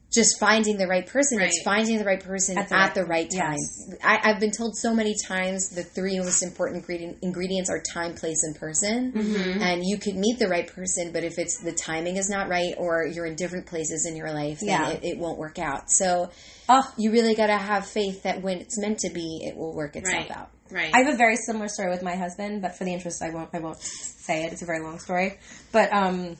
just 0.09 0.39
finding 0.39 0.77
the 0.77 0.87
right 0.87 1.05
person; 1.05 1.41
it's 1.41 1.61
finding 1.65 1.97
the 1.97 2.05
right 2.05 2.23
person 2.23 2.57
At 2.57 2.71
at 2.71 2.93
the 2.93 3.01
the, 3.01 3.05
right- 3.07 3.29
right 3.29 3.29
time. 3.29 3.57
yes. 3.57 3.99
I, 4.01 4.19
I've 4.23 4.39
been 4.39 4.51
told 4.51 4.77
so 4.77 4.93
many 4.95 5.13
times 5.27 5.67
the 5.69 5.83
three 5.83 6.17
most 6.17 6.41
important 6.43 6.77
ingredient, 6.77 7.17
ingredients 7.21 7.69
are 7.69 7.81
time, 7.93 8.15
place, 8.15 8.41
and 8.43 8.55
person. 8.55 9.11
Mm-hmm. 9.11 9.61
And 9.61 9.81
you 9.85 9.97
could 9.97 10.15
meet 10.15 10.39
the 10.39 10.47
right 10.47 10.65
person, 10.65 11.11
but 11.11 11.25
if 11.25 11.37
it's 11.37 11.57
the 11.61 11.73
timing 11.73 12.15
is 12.15 12.29
not 12.29 12.47
right 12.47 12.73
or 12.77 13.05
you're 13.05 13.25
in 13.25 13.35
different 13.35 13.65
places 13.65 14.05
in 14.09 14.15
your 14.15 14.31
life, 14.31 14.61
then 14.61 14.69
Yeah. 14.69 14.89
it, 14.91 15.03
it 15.03 15.17
won't 15.17 15.37
work 15.37 15.59
out. 15.59 15.91
So 15.91 16.29
Oh. 16.69 16.89
you 16.97 17.11
really 17.11 17.35
got 17.35 17.47
to 17.47 17.57
have 17.57 17.85
faith 17.85 18.23
that 18.23 18.41
when 18.41 18.59
it's 18.59 18.79
meant 18.79 18.99
to 18.99 19.09
be, 19.09 19.41
it 19.43 19.57
will 19.57 19.75
work 19.75 19.97
itself 19.97 20.29
Right. 20.29 20.31
out. 20.37 20.49
Right. 20.71 20.93
I 20.93 20.99
have 20.99 21.13
a 21.13 21.17
very 21.17 21.35
similar 21.35 21.67
story 21.67 21.89
with 21.89 22.03
my 22.03 22.15
husband, 22.15 22.61
but 22.61 22.75
for 22.77 22.83
the 22.83 22.93
interest, 22.93 23.21
I 23.23 23.29
won't. 23.29 23.49
I 23.53 23.59
won't 23.59 23.81
say 23.81 24.43
it. 24.45 24.53
It's 24.53 24.61
a 24.61 24.65
very 24.65 24.81
long 24.83 24.99
story, 24.99 25.37
but 25.71 25.91
um, 25.93 26.35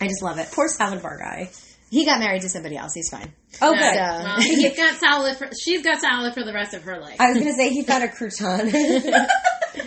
I 0.00 0.08
just 0.08 0.22
love 0.22 0.38
it. 0.38 0.48
Poor 0.52 0.68
salad 0.68 1.02
bar 1.02 1.18
guy. 1.18 1.50
He 1.88 2.04
got 2.04 2.18
married 2.18 2.42
to 2.42 2.48
somebody 2.48 2.76
else. 2.76 2.92
He's 2.94 3.08
fine. 3.08 3.32
Oh, 3.62 3.72
Yeah. 3.72 3.80
good. 3.80 3.94
So- 3.94 4.24
Well, 4.26 4.40
he's 4.40 4.76
got 4.76 4.94
salad. 4.98 5.36
For, 5.36 5.48
she's 5.58 5.82
got 5.82 6.00
salad 6.00 6.34
for 6.34 6.42
the 6.44 6.52
rest 6.52 6.74
of 6.74 6.82
her 6.82 6.98
life. 7.00 7.16
I 7.20 7.28
was 7.30 7.38
gonna 7.38 7.54
say 7.54 7.70
he 7.70 7.82
found 7.84 8.02
a 8.04 8.08
crouton. 8.08 8.66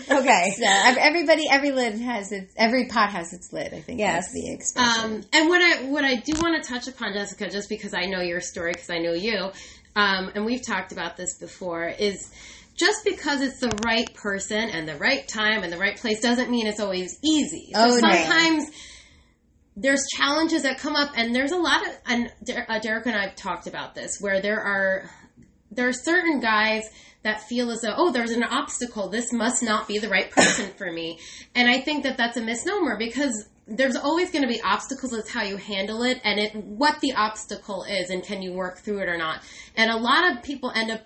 okay. 0.09 0.53
So 0.59 0.65
everybody, 0.65 1.45
every 1.49 1.71
lid 1.71 1.99
has 1.99 2.31
its, 2.31 2.53
every 2.57 2.87
pot 2.87 3.11
has 3.11 3.33
its 3.33 3.51
lid. 3.51 3.73
I 3.73 3.81
think 3.81 3.99
Yes. 3.99 4.25
that's 4.25 4.33
the 4.33 4.51
expression. 4.53 5.03
Um, 5.17 5.21
and 5.33 5.49
what 5.49 5.61
I 5.61 5.83
what 5.89 6.03
I 6.05 6.15
do 6.15 6.33
want 6.41 6.61
to 6.63 6.67
touch 6.69 6.87
upon, 6.87 7.13
Jessica, 7.13 7.49
just 7.49 7.69
because 7.69 7.93
I 7.93 8.05
know 8.05 8.21
your 8.21 8.41
story, 8.41 8.71
because 8.73 8.89
I 8.89 8.99
know 8.99 9.13
you, 9.13 9.51
um, 9.95 10.31
and 10.35 10.45
we've 10.45 10.65
talked 10.65 10.91
about 10.91 11.17
this 11.17 11.37
before, 11.37 11.87
is 11.87 12.31
just 12.79 13.03
because 13.03 13.41
it's 13.41 13.59
the 13.59 13.75
right 13.85 14.13
person 14.13 14.69
and 14.69 14.87
the 14.87 14.95
right 14.95 15.27
time 15.27 15.63
and 15.63 15.71
the 15.71 15.77
right 15.77 15.97
place 15.97 16.21
doesn't 16.21 16.49
mean 16.49 16.65
it's 16.65 16.79
always 16.79 17.19
easy. 17.23 17.71
So 17.73 17.79
Oh, 17.81 17.89
no. 17.89 17.99
sometimes 17.99 18.65
there's 19.75 20.05
challenges 20.15 20.63
that 20.63 20.79
come 20.79 20.95
up, 20.95 21.11
and 21.15 21.35
there's 21.35 21.51
a 21.51 21.57
lot 21.57 21.85
of 21.87 21.93
and 22.05 22.31
Der- 22.43 22.65
uh, 22.67 22.79
Derek 22.79 23.05
and 23.05 23.15
I've 23.15 23.35
talked 23.35 23.67
about 23.67 23.95
this 23.95 24.17
where 24.19 24.41
there 24.41 24.59
are 24.61 25.09
there 25.71 25.87
are 25.87 25.93
certain 25.93 26.39
guys 26.39 26.83
that 27.23 27.41
feel 27.43 27.69
as 27.69 27.81
though 27.81 27.93
oh 27.95 28.11
there's 28.11 28.31
an 28.31 28.43
obstacle 28.43 29.09
this 29.09 29.31
must 29.31 29.61
not 29.61 29.87
be 29.87 29.99
the 29.99 30.09
right 30.09 30.31
person 30.37 30.71
for 30.77 30.91
me 30.91 31.19
and 31.53 31.69
i 31.69 31.79
think 31.79 32.03
that 32.03 32.17
that's 32.17 32.37
a 32.37 32.41
misnomer 32.41 32.97
because 32.97 33.47
there's 33.67 33.95
always 33.95 34.31
going 34.31 34.41
to 34.41 34.47
be 34.47 34.59
obstacles 34.61 35.13
it's 35.13 35.29
how 35.29 35.43
you 35.43 35.57
handle 35.57 36.01
it 36.01 36.19
and 36.23 36.39
it 36.39 36.55
what 36.55 36.99
the 37.01 37.13
obstacle 37.13 37.83
is 37.83 38.09
and 38.09 38.23
can 38.23 38.41
you 38.41 38.51
work 38.53 38.79
through 38.79 38.99
it 38.99 39.07
or 39.09 39.17
not 39.17 39.41
and 39.75 39.91
a 39.91 39.97
lot 39.97 40.31
of 40.31 40.41
people 40.43 40.71
end 40.73 40.89
up 40.89 41.01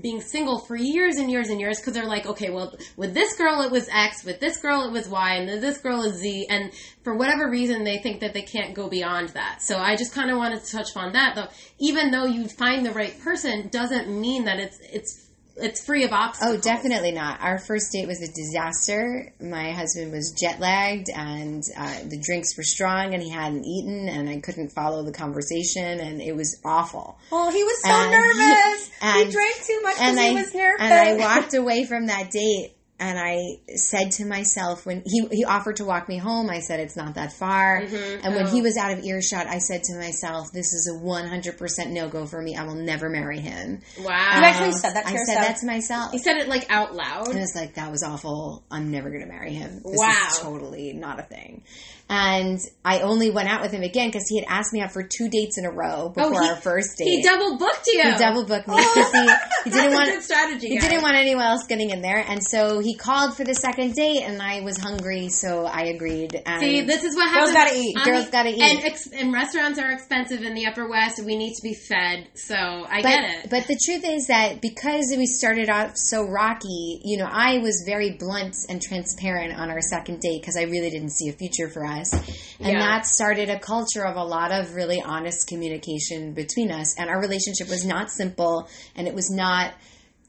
being 0.00 0.20
single 0.20 0.58
for 0.60 0.76
years 0.76 1.16
and 1.16 1.30
years 1.30 1.48
and 1.48 1.60
years 1.60 1.80
because 1.80 1.94
they're 1.94 2.06
like, 2.06 2.24
okay, 2.26 2.50
well, 2.50 2.74
with 2.96 3.12
this 3.12 3.36
girl 3.36 3.60
it 3.62 3.72
was 3.72 3.88
X, 3.90 4.24
with 4.24 4.38
this 4.38 4.58
girl 4.58 4.82
it 4.84 4.92
was 4.92 5.08
Y, 5.08 5.34
and 5.34 5.48
this 5.62 5.78
girl 5.78 6.02
is 6.04 6.16
Z, 6.16 6.46
and 6.48 6.70
for 7.02 7.16
whatever 7.16 7.50
reason 7.50 7.82
they 7.82 7.98
think 7.98 8.20
that 8.20 8.32
they 8.32 8.42
can't 8.42 8.74
go 8.74 8.88
beyond 8.88 9.30
that. 9.30 9.62
So 9.62 9.78
I 9.78 9.96
just 9.96 10.12
kind 10.14 10.30
of 10.30 10.36
wanted 10.36 10.62
to 10.64 10.70
touch 10.70 10.96
on 10.96 11.12
that, 11.14 11.34
though. 11.34 11.48
Even 11.80 12.10
though 12.12 12.26
you 12.26 12.46
find 12.46 12.86
the 12.86 12.92
right 12.92 13.18
person, 13.20 13.68
doesn't 13.68 14.08
mean 14.08 14.44
that 14.44 14.60
it's 14.60 14.78
it's 14.80 15.26
it's 15.56 15.84
free 15.84 16.04
of 16.04 16.12
obstacles. 16.12 16.56
Oh, 16.56 16.60
definitely 16.60 17.12
not. 17.12 17.38
Our 17.42 17.58
first 17.58 17.92
date 17.92 18.06
was 18.06 18.22
a 18.22 18.32
disaster. 18.32 19.30
My 19.42 19.72
husband 19.72 20.10
was 20.10 20.32
jet 20.40 20.58
lagged, 20.58 21.10
and 21.14 21.62
uh, 21.76 21.98
the 22.08 22.16
drinks 22.18 22.56
were 22.56 22.62
strong, 22.62 23.12
and 23.12 23.22
he 23.22 23.28
hadn't 23.28 23.64
eaten, 23.66 24.08
and 24.08 24.28
I 24.30 24.40
couldn't 24.40 24.70
follow 24.70 25.02
the 25.02 25.12
conversation, 25.12 26.00
and 26.00 26.22
it 26.22 26.34
was 26.34 26.58
awful. 26.64 27.18
Oh, 27.30 27.50
he 27.50 27.62
was 27.62 27.82
so 27.82 27.90
And- 27.90 28.10
nervous. 28.10 28.79
He 29.00 29.30
drank 29.30 29.56
too 29.64 29.80
much 29.82 29.94
because 29.96 30.08
And 30.10 30.18
he 30.18 30.28
I 30.28 30.32
was 30.32 30.54
nervous. 30.54 30.80
and 30.82 30.92
I 30.92 31.14
walked 31.14 31.54
away 31.54 31.84
from 31.84 32.06
that 32.06 32.30
date, 32.30 32.74
and 33.02 33.18
I 33.18 33.36
said 33.76 34.10
to 34.12 34.26
myself 34.26 34.84
when 34.84 35.02
he 35.06 35.26
he 35.32 35.44
offered 35.46 35.76
to 35.76 35.86
walk 35.86 36.06
me 36.06 36.18
home, 36.18 36.50
I 36.50 36.60
said 36.60 36.80
it's 36.80 36.96
not 36.96 37.14
that 37.14 37.32
far, 37.32 37.80
mm-hmm. 37.80 38.26
and 38.26 38.34
when 38.34 38.46
oh. 38.46 38.50
he 38.50 38.60
was 38.60 38.76
out 38.76 38.92
of 38.92 39.02
earshot, 39.02 39.46
I 39.46 39.56
said 39.58 39.82
to 39.84 39.96
myself, 39.96 40.52
this 40.52 40.74
is 40.74 40.86
a 40.94 41.02
one 41.02 41.26
hundred 41.26 41.56
percent 41.56 41.92
no 41.92 42.10
go 42.10 42.26
for 42.26 42.42
me. 42.42 42.56
I 42.56 42.64
will 42.64 42.74
never 42.74 43.08
marry 43.08 43.40
him. 43.40 43.80
Wow. 43.98 44.04
Um, 44.34 44.42
you 44.42 44.44
actually 44.48 44.72
said 44.72 44.92
that 44.96 45.04
to 45.06 45.08
I 45.08 45.12
yourself. 45.12 45.38
said 45.38 45.48
that 45.48 45.56
to 45.60 45.66
myself. 45.66 46.12
he 46.12 46.18
said 46.18 46.36
it 46.36 46.48
like 46.48 46.66
out 46.70 46.94
loud. 46.94 47.28
And 47.28 47.38
it's 47.38 47.54
like, 47.56 47.74
that 47.76 47.90
was 47.90 48.02
awful. 48.02 48.64
I'm 48.70 48.90
never 48.90 49.08
going 49.08 49.22
to 49.22 49.28
marry 49.28 49.54
him. 49.54 49.80
This 49.82 49.96
Wow. 49.96 50.26
is 50.28 50.38
totally 50.40 50.92
not 50.92 51.18
a 51.20 51.22
thing. 51.22 51.62
And 52.10 52.58
I 52.84 53.02
only 53.02 53.30
went 53.30 53.48
out 53.48 53.62
with 53.62 53.70
him 53.70 53.82
again 53.82 54.08
because 54.08 54.24
he 54.28 54.40
had 54.40 54.46
asked 54.48 54.72
me 54.72 54.80
out 54.80 54.90
for 54.90 55.04
two 55.04 55.28
dates 55.28 55.58
in 55.58 55.64
a 55.64 55.70
row 55.70 56.06
oh, 56.06 56.08
before 56.08 56.34
Oh, 56.34 56.42
he- 56.42 56.48
our 56.48 56.56
first 56.56 56.98
date. 56.98 57.04
He 57.04 57.22
double 57.22 57.56
booked 57.56 57.86
you. 57.86 58.02
He 58.02 58.18
double 58.18 58.44
booked 58.44 58.66
me 58.66 58.74
oh, 58.76 58.92
because 58.94 59.12
he, 59.12 59.70
he 59.70 59.70
didn't 59.70 59.94
want 59.94 60.08
good 60.10 60.22
strategy. 60.24 60.68
he 60.70 60.78
guys. 60.78 60.88
didn't 60.88 61.02
want 61.02 61.14
anyone 61.14 61.44
else 61.44 61.66
getting 61.68 61.90
in 61.90 62.02
there, 62.02 62.18
and 62.26 62.42
so 62.42 62.80
he 62.80 62.96
called 62.96 63.36
for 63.36 63.44
the 63.44 63.54
second 63.54 63.94
date, 63.94 64.22
and 64.22 64.42
I 64.42 64.60
was 64.62 64.76
hungry, 64.76 65.28
so 65.28 65.66
I 65.66 65.82
agreed. 65.84 66.34
And 66.44 66.60
See, 66.60 66.80
this 66.80 67.04
is 67.04 67.14
what 67.14 67.28
happens. 67.28 67.52
Girls 67.52 67.64
gotta 67.64 67.78
eat. 67.78 67.96
on 67.96 68.04
Girls 68.04 68.28
gotta 68.30 68.48
eat. 68.50 68.60
And, 68.60 68.84
ex- 68.84 69.12
and 69.12 69.32
restaurants 69.32 69.78
are 69.78 69.92
expensive 69.92 70.42
in 70.42 70.54
the 70.54 70.66
Upper 70.66 70.88
West. 70.88 71.22
We 71.24 71.36
need 71.36 71.54
to 71.54 71.62
be 71.62 71.74
fed. 71.74 72.26
So 72.34 72.56
I 72.56 73.02
but, 73.02 73.08
get 73.08 73.44
it. 73.44 73.50
But 73.50 73.66
the 73.68 73.78
truth 73.84 74.04
is 74.04 74.26
that 74.26 74.60
because 74.60 75.14
we 75.16 75.26
started 75.26 75.70
off 75.70 75.92
so 75.94 76.24
rocky, 76.24 77.02
you 77.04 77.18
know, 77.18 77.28
I 77.30 77.58
was 77.58 77.84
very 77.86 78.16
blunt 78.18 78.56
and 78.68 78.82
transparent 78.82 79.56
on 79.56 79.70
our 79.70 79.80
second 79.80 80.20
date 80.20 80.40
because 80.40 80.56
I 80.56 80.62
really 80.64 80.90
didn't 80.90 81.10
see 81.10 81.28
a 81.28 81.32
future 81.32 81.68
for 81.68 81.84
us. 81.84 81.99
And 82.12 82.72
Yeah. 82.72 82.78
that 82.78 83.06
started 83.06 83.48
a 83.50 83.58
culture 83.58 84.04
of 84.04 84.16
a 84.16 84.24
lot 84.24 84.52
of 84.52 84.74
really 84.74 85.00
honest 85.00 85.46
communication 85.46 86.32
between 86.34 86.70
us. 86.70 86.94
And 86.98 87.08
our 87.10 87.20
relationship 87.20 87.68
was 87.68 87.84
not 87.84 88.10
simple 88.10 88.68
and 88.94 89.06
it 89.06 89.14
was 89.14 89.30
not 89.30 89.74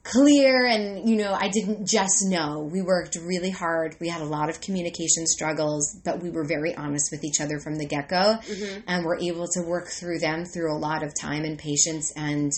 clear 0.04 0.66
and 0.66 1.08
you 1.08 1.16
know 1.16 1.32
i 1.32 1.48
didn't 1.48 1.86
just 1.86 2.26
know 2.26 2.68
we 2.72 2.82
worked 2.82 3.16
really 3.18 3.52
hard 3.52 3.96
we 4.00 4.10
had 4.10 4.20
a 4.20 4.26
lot 4.26 4.50
of 4.50 4.60
communication 4.60 5.28
struggles 5.28 5.96
but 6.04 6.24
we 6.24 6.32
were 6.32 6.44
very 6.44 6.76
honest 6.76 7.12
with 7.12 7.24
each 7.24 7.40
other 7.40 7.60
from 7.60 7.76
the 7.76 7.86
get-go 7.86 8.16
mm-hmm. 8.16 8.80
and 8.88 9.06
were 9.06 9.20
able 9.22 9.48
to 9.48 9.62
work 9.62 9.88
through 9.90 10.18
them 10.18 10.44
through 10.44 10.76
a 10.76 10.80
lot 10.80 11.04
of 11.04 11.14
time 11.14 11.44
and 11.44 11.60
patience 11.60 12.12
and 12.16 12.52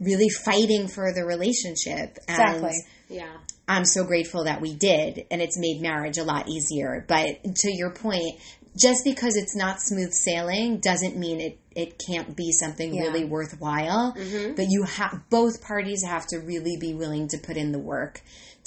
really 0.00 0.30
fighting 0.30 0.88
for 0.88 1.12
the 1.12 1.24
relationship 1.24 2.16
Exactly. 2.26 2.70
and 2.70 3.16
yeah. 3.18 3.36
I'm 3.68 3.84
so 3.84 4.04
grateful 4.04 4.44
that 4.44 4.60
we 4.60 4.74
did, 4.74 5.26
and 5.30 5.42
it's 5.42 5.58
made 5.58 5.80
marriage 5.82 6.16
a 6.18 6.24
lot 6.24 6.48
easier. 6.48 7.04
But 7.06 7.44
to 7.56 7.70
your 7.70 7.90
point, 7.90 8.40
just 8.80 9.04
because 9.04 9.36
it's 9.36 9.54
not 9.56 9.80
smooth 9.80 10.12
sailing 10.12 10.78
doesn't 10.78 11.16
mean 11.16 11.40
it, 11.40 11.58
it 11.76 12.00
can't 12.04 12.34
be 12.36 12.50
something 12.52 12.94
Yeah. 12.94 13.02
really 13.02 13.24
worthwhile. 13.24 14.14
Mm-hmm. 14.16 14.54
But 14.54 14.66
you 14.70 14.84
have 14.84 15.20
both 15.30 15.62
parties 15.62 16.02
have 16.04 16.26
to 16.28 16.38
really 16.38 16.76
be 16.80 16.94
willing 16.94 17.28
to 17.28 17.38
put 17.38 17.56
in 17.56 17.72
the 17.72 17.78
work 17.78 18.22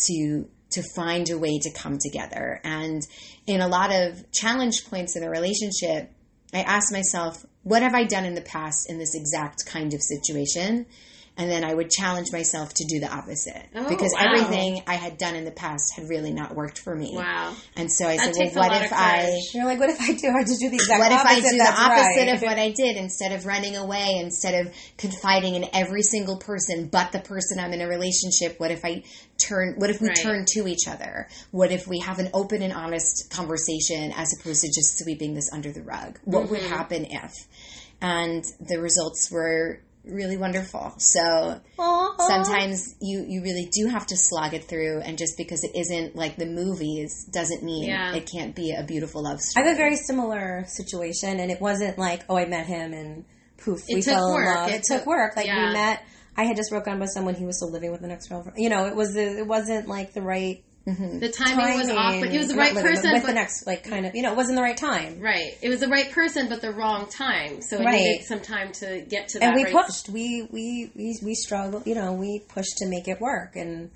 to 0.08 0.48
to 0.72 0.82
find 0.96 1.30
a 1.30 1.38
way 1.38 1.60
to 1.60 1.70
come 1.72 1.98
together. 1.98 2.62
And 2.64 3.02
in 3.46 3.60
a 3.60 3.68
lot 3.68 3.92
of 3.94 4.32
challenge 4.32 4.86
points 4.90 5.18
in 5.18 5.24
a 5.24 5.30
relationship, 5.30 6.10
I 6.54 6.62
ask 6.62 6.94
myself, 6.94 7.46
what 7.64 7.82
have 7.82 7.94
I 7.94 8.06
done 8.06 8.24
in 8.24 8.36
the 8.36 8.42
past 8.42 8.90
in 8.90 8.98
this 8.98 9.14
exact 9.14 9.66
kind 9.66 9.94
of 9.94 10.02
situation? 10.02 10.86
And 11.42 11.50
then 11.50 11.64
I 11.64 11.74
would 11.74 11.90
challenge 11.90 12.28
myself 12.32 12.72
to 12.76 12.86
do 12.88 13.00
the 13.00 13.12
opposite 13.12 13.66
Oh, 13.76 13.90
because 13.90 14.14
wow. 14.16 14.26
everything 14.28 14.84
I 14.86 14.94
had 14.94 15.18
done 15.18 15.36
in 15.36 15.44
the 15.44 15.52
past 15.52 15.94
had 15.96 16.08
really 16.08 16.32
not 16.32 16.54
worked 16.54 16.78
for 16.78 16.96
me. 16.96 17.14
Wow. 17.16 17.56
And 17.76 17.92
so 17.92 18.08
I 18.08 18.18
That 18.18 18.36
said, 18.36 18.52
well, 18.56 18.70
what 18.70 18.84
if 18.84 18.94
I. 18.94 19.40
You're 19.54 19.66
like, 19.66 19.80
what 19.80 19.90
if 19.90 20.00
I 20.00 20.14
do? 20.14 20.28
I 20.30 20.44
just 20.44 20.60
do 20.62 20.70
the 20.70 20.76
exact 20.76 21.00
what 21.00 21.12
if. 21.12 21.26
I 21.26 21.36
do 21.36 21.58
the 21.58 21.74
opposite 21.76 22.28
right. 22.28 22.36
of 22.36 22.42
what 22.44 22.60
I 22.60 22.70
did 22.72 22.96
instead 22.98 23.32
of 23.32 23.48
running 23.48 23.76
away, 23.76 24.18
instead 24.20 24.66
of 24.68 24.74
confiding 24.98 25.56
in 25.56 25.66
every 25.74 26.04
single 26.04 26.38
person 26.38 26.88
but 26.92 27.12
the 27.12 27.20
person 27.20 27.60
I'm 27.60 27.74
in 27.74 27.82
a 27.82 27.88
relationship? 27.88 28.60
What 28.60 28.70
if 28.70 28.86
I 28.86 29.02
turn, 29.40 29.74
what 29.78 29.90
if 29.90 30.00
we 30.00 30.10
Right. 30.10 30.20
turn 30.22 30.46
to 30.50 30.68
each 30.68 30.88
other? 30.88 31.28
What 31.50 31.72
if 31.72 31.88
we 31.88 32.00
have 32.02 32.20
an 32.20 32.30
open 32.36 32.62
and 32.62 32.72
honest 32.74 33.32
conversation 33.32 34.12
as 34.16 34.32
opposed 34.40 34.62
to 34.62 34.68
just 34.68 35.00
sweeping 35.00 35.34
this 35.34 35.50
under 35.52 35.72
the 35.72 35.82
rug? 35.82 36.20
What 36.26 36.50
would 36.52 36.60
Mm-hmm. 36.62 36.70
happen 36.74 37.06
if? 37.10 37.34
And 38.02 38.44
the 38.60 38.80
results 38.80 39.30
were 39.32 39.80
really 40.06 40.38
wonderful. 40.38 40.94
So 40.98 41.60
sometimes 42.20 42.96
you, 43.02 43.26
you 43.28 43.42
really 43.42 43.70
do 43.72 43.88
have 43.88 44.06
to 44.08 44.18
slog 44.18 44.54
it 44.54 44.66
through 44.66 45.02
and 45.02 45.18
just 45.18 45.38
because 45.38 45.64
it 45.64 45.72
isn't 45.76 46.16
like 46.16 46.38
the 46.38 46.46
movies 46.46 47.26
doesn't 47.32 47.64
mean 47.64 47.86
Yeah. 47.90 48.14
it 48.16 48.30
can't 48.32 48.56
be 48.56 48.74
a 48.74 48.84
beautiful 48.84 49.24
love 49.24 49.42
story. 49.42 49.66
I 49.66 49.68
have 49.70 49.76
a 49.76 49.78
very 49.78 49.96
similar 49.96 50.66
situation, 50.68 51.40
and 51.40 51.52
it 51.52 51.62
wasn't 51.62 51.98
like, 51.98 52.24
oh, 52.30 52.38
I 52.38 52.46
met 52.46 52.66
him 52.66 52.94
and 52.94 53.26
poof, 53.58 53.82
It 53.88 53.96
we 53.96 54.02
fell 54.02 54.34
work. 54.34 54.48
in 54.48 54.56
love. 54.56 54.70
It 54.70 54.76
It, 54.76 54.84
took 54.84 54.98
took- 55.00 55.08
work. 55.08 55.36
Like 55.36 55.46
yeah. 55.46 55.68
we 55.68 55.74
met. 55.74 56.04
I 56.38 56.46
had 56.46 56.56
just 56.56 56.70
broken 56.72 56.94
up 56.94 57.00
with 57.00 57.10
someone. 57.12 57.36
He 57.36 57.46
was 57.46 57.58
still 57.58 57.72
living 57.72 57.92
with 57.92 58.02
an 58.04 58.12
ex 58.12 58.28
girlfriend. 58.28 58.58
You 58.58 58.70
know, 58.70 58.86
it 58.86 58.96
was 58.96 59.14
the, 59.14 59.40
it 59.40 59.48
wasn't 59.48 59.88
like 59.88 60.14
the 60.14 60.22
right 60.22 60.64
Mm-hmm. 60.88 61.20
The 61.20 61.30
timing, 61.30 61.78
was 61.78 61.90
off, 61.92 62.20
but 62.20 62.34
it 62.34 62.38
was 62.40 62.48
the 62.48 62.56
right 62.56 62.74
person. 62.74 63.12
with 63.14 63.22
but- 63.22 63.28
the 63.28 63.34
next 63.34 63.68
like 63.68 63.84
kind 63.84 64.06
of 64.06 64.16
you 64.16 64.24
know 64.24 64.32
it 64.32 64.36
wasn't 64.36 64.56
the 64.56 64.64
right 64.64 64.76
time. 64.78 65.20
Right. 65.20 65.56
It 65.62 65.70
was 65.70 65.80
the 65.80 65.88
right 65.88 66.12
person, 66.12 66.50
but 66.50 66.62
the 66.62 66.72
wrong 66.72 67.08
time. 67.08 67.62
So 67.62 67.78
it 67.80 67.86
Right. 67.86 68.00
needed 68.00 68.26
some 68.26 68.40
time 68.40 68.72
to 68.74 69.02
get 69.08 69.28
to 69.30 69.40
that. 69.40 69.46
and 69.46 69.56
we 69.56 69.66
right 69.66 69.74
pushed. 69.74 70.10
We 70.10 70.48
we 70.52 70.92
we 70.96 71.20
we 71.24 71.36
struggled. 71.36 71.86
You 71.86 71.94
know, 71.96 72.14
we 72.14 72.40
pushed 72.48 72.78
to 72.78 72.88
make 72.88 73.08
it 73.08 73.22
work, 73.22 73.56
and 73.56 73.92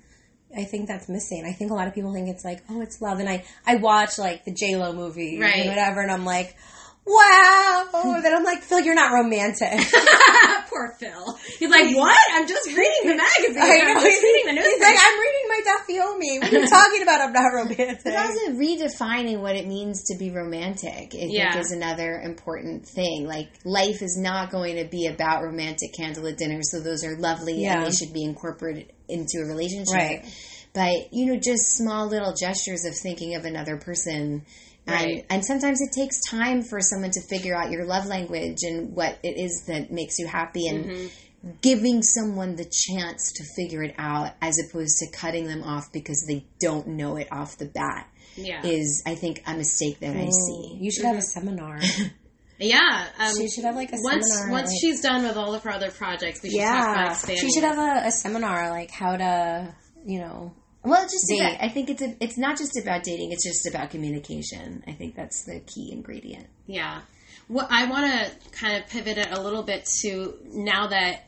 I 0.56 0.62
think 0.62 0.86
that's 0.86 1.08
missing. 1.08 1.44
I 1.44 1.52
think 1.52 1.72
a 1.72 1.74
lot 1.74 1.88
of 1.88 1.94
people 1.94 2.12
think 2.12 2.28
it's 2.28 2.44
like, 2.44 2.62
oh, 2.70 2.80
it's 2.80 3.00
love, 3.00 3.18
and 3.18 3.28
I 3.28 3.44
I 3.66 3.76
watch 3.76 4.16
like 4.16 4.44
the 4.44 4.52
J 4.52 4.76
Lo 4.76 4.92
movie 4.92 5.40
Right. 5.40 5.56
and 5.56 5.68
whatever, 5.68 6.02
and 6.02 6.10
I'm 6.12 6.24
like, 6.24 6.54
wow. 7.06 7.84
Oh 7.94 8.20
then 8.22 8.34
I'm 8.34 8.44
like, 8.44 8.62
Phil, 8.62 8.80
you're 8.80 8.94
not 8.94 9.12
romantic. 9.12 9.70
Poor 10.68 10.94
Phil. 10.98 11.38
He's 11.58 11.70
like, 11.70 11.94
what? 11.96 12.18
I'm 12.32 12.46
just 12.46 12.66
reading 12.66 13.02
the 13.04 13.14
magazine. 13.16 13.62
I 13.62 13.80
I'm 13.86 13.94
know. 13.94 14.00
just 14.02 14.22
reading 14.22 14.54
the 14.54 14.60
He's 14.62 14.78
news. 14.78 14.80
like, 14.80 14.98
I'm 15.00 15.18
reading 15.20 15.46
my 15.48 15.60
Daf 15.66 15.86
Yomi. 15.88 16.42
What 16.42 16.52
are 16.52 16.58
you 16.58 16.66
talking 16.68 17.02
about? 17.02 17.20
I'm 17.20 17.32
not 17.32 17.52
romantic. 17.54 18.00
But 18.04 18.16
also 18.16 18.50
redefining 18.50 19.40
what 19.40 19.56
it 19.56 19.66
means 19.66 20.04
to 20.10 20.18
be 20.18 20.30
romantic, 20.30 21.14
I 21.14 21.26
Yeah. 21.28 21.52
think, 21.52 21.64
is 21.64 21.72
another 21.72 22.20
important 22.22 22.86
thing. 22.86 23.26
Like, 23.26 23.48
life 23.64 24.02
is 24.02 24.18
not 24.20 24.50
going 24.50 24.76
to 24.76 24.84
be 24.84 25.06
about 25.06 25.42
romantic 25.42 25.90
candlelit 25.98 26.36
dinners, 26.36 26.70
so 26.72 26.80
those 26.80 27.04
are 27.04 27.16
lovely 27.16 27.54
Yeah. 27.62 27.76
and 27.78 27.86
they 27.86 27.92
should 27.96 28.12
be 28.12 28.24
incorporated 28.24 28.92
into 29.08 29.38
a 29.42 29.46
relationship. 29.46 29.94
Right. 29.94 30.24
But, 30.74 31.08
you 31.12 31.26
know, 31.32 31.40
just 31.40 31.72
small 31.76 32.06
little 32.08 32.34
gestures 32.38 32.84
of 32.84 32.94
thinking 32.94 33.34
of 33.34 33.44
another 33.46 33.78
person. 33.78 34.44
And, 34.86 34.94
Right. 34.94 35.26
and 35.30 35.44
sometimes 35.44 35.80
it 35.80 35.90
takes 35.92 36.20
time 36.30 36.62
for 36.62 36.80
someone 36.80 37.10
to 37.12 37.20
figure 37.28 37.56
out 37.56 37.70
your 37.72 37.84
love 37.84 38.06
language 38.06 38.58
and 38.62 38.94
what 38.94 39.18
it 39.22 39.36
is 39.36 39.64
that 39.66 39.90
makes 39.90 40.18
you 40.18 40.26
happy 40.26 40.68
and 40.68 40.84
Mm-hmm. 40.84 41.06
giving 41.60 42.02
someone 42.02 42.56
the 42.56 42.64
chance 42.64 43.32
to 43.32 43.44
figure 43.56 43.82
it 43.82 43.94
out 43.98 44.32
as 44.40 44.58
opposed 44.58 44.98
to 44.98 45.06
cutting 45.16 45.46
them 45.46 45.62
off 45.62 45.92
because 45.92 46.24
they 46.28 46.44
don't 46.60 46.86
know 46.88 47.16
it 47.16 47.28
off 47.32 47.58
the 47.58 47.66
bat 47.66 48.08
Yeah. 48.36 48.60
is 48.64 49.02
I 49.06 49.14
think 49.16 49.42
a 49.46 49.54
mistake 49.54 49.98
that 50.00 50.16
I 50.16 50.28
see. 50.28 50.78
You 50.80 50.90
should 50.90 51.04
have 51.04 51.16
a 51.18 51.22
seminar. 51.22 51.80
Yeah. 52.58 53.04
Um, 53.18 53.34
She 53.36 53.48
should 53.48 53.64
have 53.64 53.76
like 53.76 53.90
a 53.92 53.96
once 54.00 54.28
seminar. 54.32 54.50
once 54.50 54.68
like- 54.70 54.78
she's 54.80 55.02
done 55.02 55.24
with 55.24 55.36
all 55.36 55.54
of 55.54 55.62
her 55.64 55.70
other 55.72 55.90
projects, 55.90 56.42
we 56.42 56.50
should 56.50 56.60
talk 56.62 56.88
about 56.96 57.28
yeah, 57.28 57.34
she 57.36 57.50
should 57.52 57.64
have 57.64 57.76
a, 57.78 58.06
a 58.06 58.10
seminar 58.10 58.70
like 58.70 58.90
how 58.90 59.14
to, 59.16 59.74
you 60.06 60.20
know, 60.20 60.54
Well, 60.86 61.02
it's 61.02 61.12
just 61.12 61.26
Date. 61.28 61.40
about, 61.40 61.64
I 61.64 61.68
think 61.68 61.90
it's 61.90 62.00
a, 62.00 62.14
it's 62.20 62.38
not 62.38 62.56
just 62.56 62.78
about 62.78 63.02
dating; 63.02 63.32
it's 63.32 63.44
just 63.44 63.66
about 63.66 63.90
communication. 63.90 64.84
I 64.86 64.92
think 64.92 65.16
that's 65.16 65.44
the 65.44 65.58
key 65.60 65.90
ingredient. 65.90 66.46
Yeah. 66.68 67.00
What 67.48 67.66
I 67.70 67.86
want 67.86 68.06
to 68.06 68.30
kind 68.52 68.76
of 68.76 68.88
pivot 68.88 69.18
it 69.18 69.28
a 69.32 69.40
little 69.40 69.64
bit 69.64 69.88
to 70.02 70.34
now 70.44 70.86
that 70.88 71.24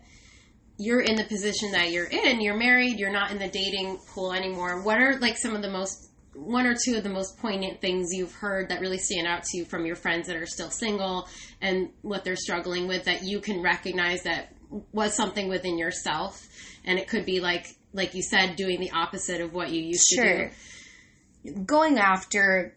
you're 0.76 1.00
in 1.00 1.16
the 1.16 1.24
position 1.24 1.72
that 1.72 1.90
you're 1.90 2.06
in, 2.06 2.40
you're 2.40 2.56
married, 2.56 3.00
you're 3.00 3.12
not 3.12 3.32
in 3.32 3.38
the 3.38 3.48
dating 3.48 3.98
pool 4.14 4.32
anymore. 4.32 4.80
What 4.82 5.00
are 5.00 5.18
like 5.18 5.36
some 5.36 5.56
of 5.56 5.62
the 5.62 5.70
most 5.70 6.08
one 6.34 6.64
or 6.64 6.76
two 6.84 6.96
of 6.96 7.02
the 7.02 7.08
most 7.08 7.36
poignant 7.38 7.80
things 7.80 8.10
you've 8.12 8.34
heard 8.34 8.68
that 8.68 8.80
really 8.80 8.98
stand 8.98 9.26
out 9.26 9.42
to 9.42 9.58
you 9.58 9.64
from 9.64 9.84
your 9.84 9.96
friends 9.96 10.28
that 10.28 10.36
are 10.36 10.46
still 10.46 10.70
single 10.70 11.26
and 11.60 11.88
what 12.02 12.22
they're 12.22 12.36
struggling 12.36 12.86
with 12.86 13.04
that 13.06 13.24
you 13.24 13.40
can 13.40 13.60
recognize 13.60 14.22
that 14.22 14.52
was 14.92 15.14
something 15.14 15.48
within 15.48 15.76
yourself 15.76 16.46
and 16.84 16.96
it 16.96 17.08
could 17.08 17.26
be 17.26 17.40
like 17.40 17.74
like 17.92 18.14
you 18.14 18.22
said 18.22 18.56
doing 18.56 18.80
the 18.80 18.90
opposite 18.92 19.40
of 19.40 19.52
what 19.52 19.70
you 19.70 19.82
used 19.82 20.06
to 20.10 20.50
do. 21.44 21.52
Going 21.64 21.98
after 21.98 22.74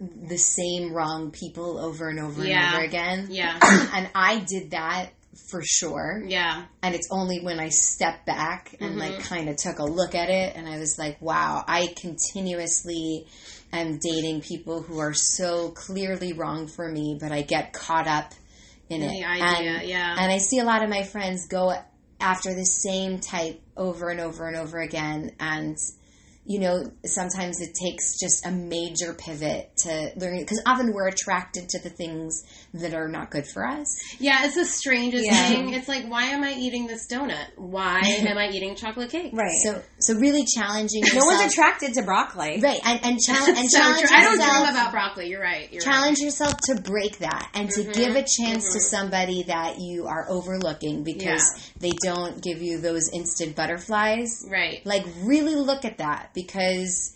the 0.00 0.38
same 0.38 0.92
wrong 0.92 1.30
people 1.32 1.78
over 1.78 2.08
and 2.08 2.20
over 2.20 2.44
Yeah. 2.44 2.66
and 2.68 2.74
over 2.76 2.84
again. 2.84 3.26
Yeah. 3.30 3.58
and 3.94 4.08
I 4.14 4.38
did 4.38 4.70
that 4.70 5.10
for 5.50 5.60
sure. 5.64 6.22
Yeah. 6.26 6.64
And 6.82 6.94
it's 6.94 7.08
only 7.10 7.40
when 7.40 7.58
I 7.60 7.68
stepped 7.70 8.24
back 8.26 8.74
and 8.80 8.90
Mm-hmm. 8.92 8.98
like 9.00 9.20
kind 9.20 9.48
of 9.48 9.56
took 9.56 9.78
a 9.80 9.84
look 9.84 10.14
at 10.14 10.30
it 10.30 10.56
and 10.56 10.68
I 10.68 10.78
was 10.78 10.98
like, 10.98 11.20
wow, 11.20 11.64
I 11.66 11.92
continuously 11.96 13.26
am 13.72 13.98
dating 13.98 14.40
people 14.42 14.82
who 14.82 14.98
are 14.98 15.12
so 15.14 15.70
clearly 15.70 16.32
wrong 16.32 16.66
for 16.68 16.88
me, 16.90 17.18
but 17.20 17.32
I 17.32 17.42
get 17.42 17.72
caught 17.72 18.06
up 18.06 18.32
in 18.88 19.02
it. 19.02 19.10
The 19.10 19.24
idea, 19.24 19.70
and, 19.80 19.88
yeah. 19.88 20.16
And 20.18 20.32
I 20.32 20.38
see 20.38 20.58
a 20.60 20.64
lot 20.64 20.82
of 20.82 20.88
my 20.88 21.02
friends 21.02 21.46
go 21.48 21.74
after 22.20 22.54
the 22.54 22.64
same 22.64 23.20
type 23.20 23.60
over 23.76 24.10
and 24.10 24.20
over 24.20 24.46
and 24.46 24.56
over 24.56 24.80
again 24.80 25.32
and 25.38 25.78
you 26.48 26.58
know, 26.60 26.82
sometimes 27.04 27.60
it 27.60 27.74
takes 27.74 28.18
just 28.18 28.46
a 28.46 28.50
major 28.50 29.12
pivot 29.12 29.70
to 29.84 30.10
learn 30.16 30.38
because 30.40 30.62
often 30.66 30.92
we're 30.94 31.06
attracted 31.08 31.68
to 31.68 31.78
the 31.82 31.90
things 31.90 32.42
that 32.72 32.94
are 32.94 33.06
not 33.08 33.30
good 33.30 33.46
for 33.46 33.66
us. 33.66 33.86
Yeah, 34.18 34.44
it's 34.46 34.54
the 34.54 34.64
strangest 34.64 35.26
Yeah. 35.26 35.48
thing. 35.48 35.74
It's 35.74 35.88
like, 35.88 36.06
why 36.10 36.24
am 36.24 36.42
I 36.42 36.54
eating 36.54 36.86
this 36.86 37.06
donut? 37.06 37.46
Why 37.56 38.00
am 38.04 38.38
I 38.38 38.48
eating 38.48 38.74
chocolate 38.76 39.10
cake? 39.10 39.32
right. 39.34 39.52
So, 39.62 39.82
so 40.00 40.14
really 40.14 40.44
challenging 40.56 41.02
no 41.14 41.24
one's 41.26 41.52
attracted 41.52 41.94
to 41.94 42.02
broccoli. 42.02 42.60
Right, 42.62 42.80
and 42.84 43.00
and, 43.04 43.20
challenge 43.20 43.58
and 43.58 43.70
So 43.70 43.78
challenge 43.78 44.00
true. 44.08 44.16
I 44.16 44.22
don't 44.24 44.38
yourself. 44.38 44.56
dream 44.66 44.70
about 44.76 44.90
broccoli. 44.92 45.28
You're 45.28 45.42
right. 45.42 45.72
You're 45.72 45.82
challenge 45.82 46.18
yourself 46.18 46.54
to 46.66 46.80
break 46.80 47.18
that 47.18 47.50
and 47.54 47.68
Mm-hmm. 47.68 47.92
to 47.92 47.98
give 47.98 48.16
a 48.16 48.24
chance 48.24 48.72
to 48.72 48.80
somebody 48.80 49.42
that 49.44 49.76
you 49.78 50.06
are 50.06 50.26
overlooking 50.30 51.04
because 51.04 51.42
Yeah. 51.54 51.62
they 51.80 51.92
don't 52.02 52.42
give 52.42 52.62
you 52.62 52.80
those 52.80 53.10
instant 53.12 53.54
butterflies. 53.56 54.44
right. 54.48 54.58
Right. 54.58 54.84
Like 54.84 55.06
really 55.22 55.54
look 55.54 55.84
at 55.84 55.98
that 55.98 56.30
because 56.44 57.14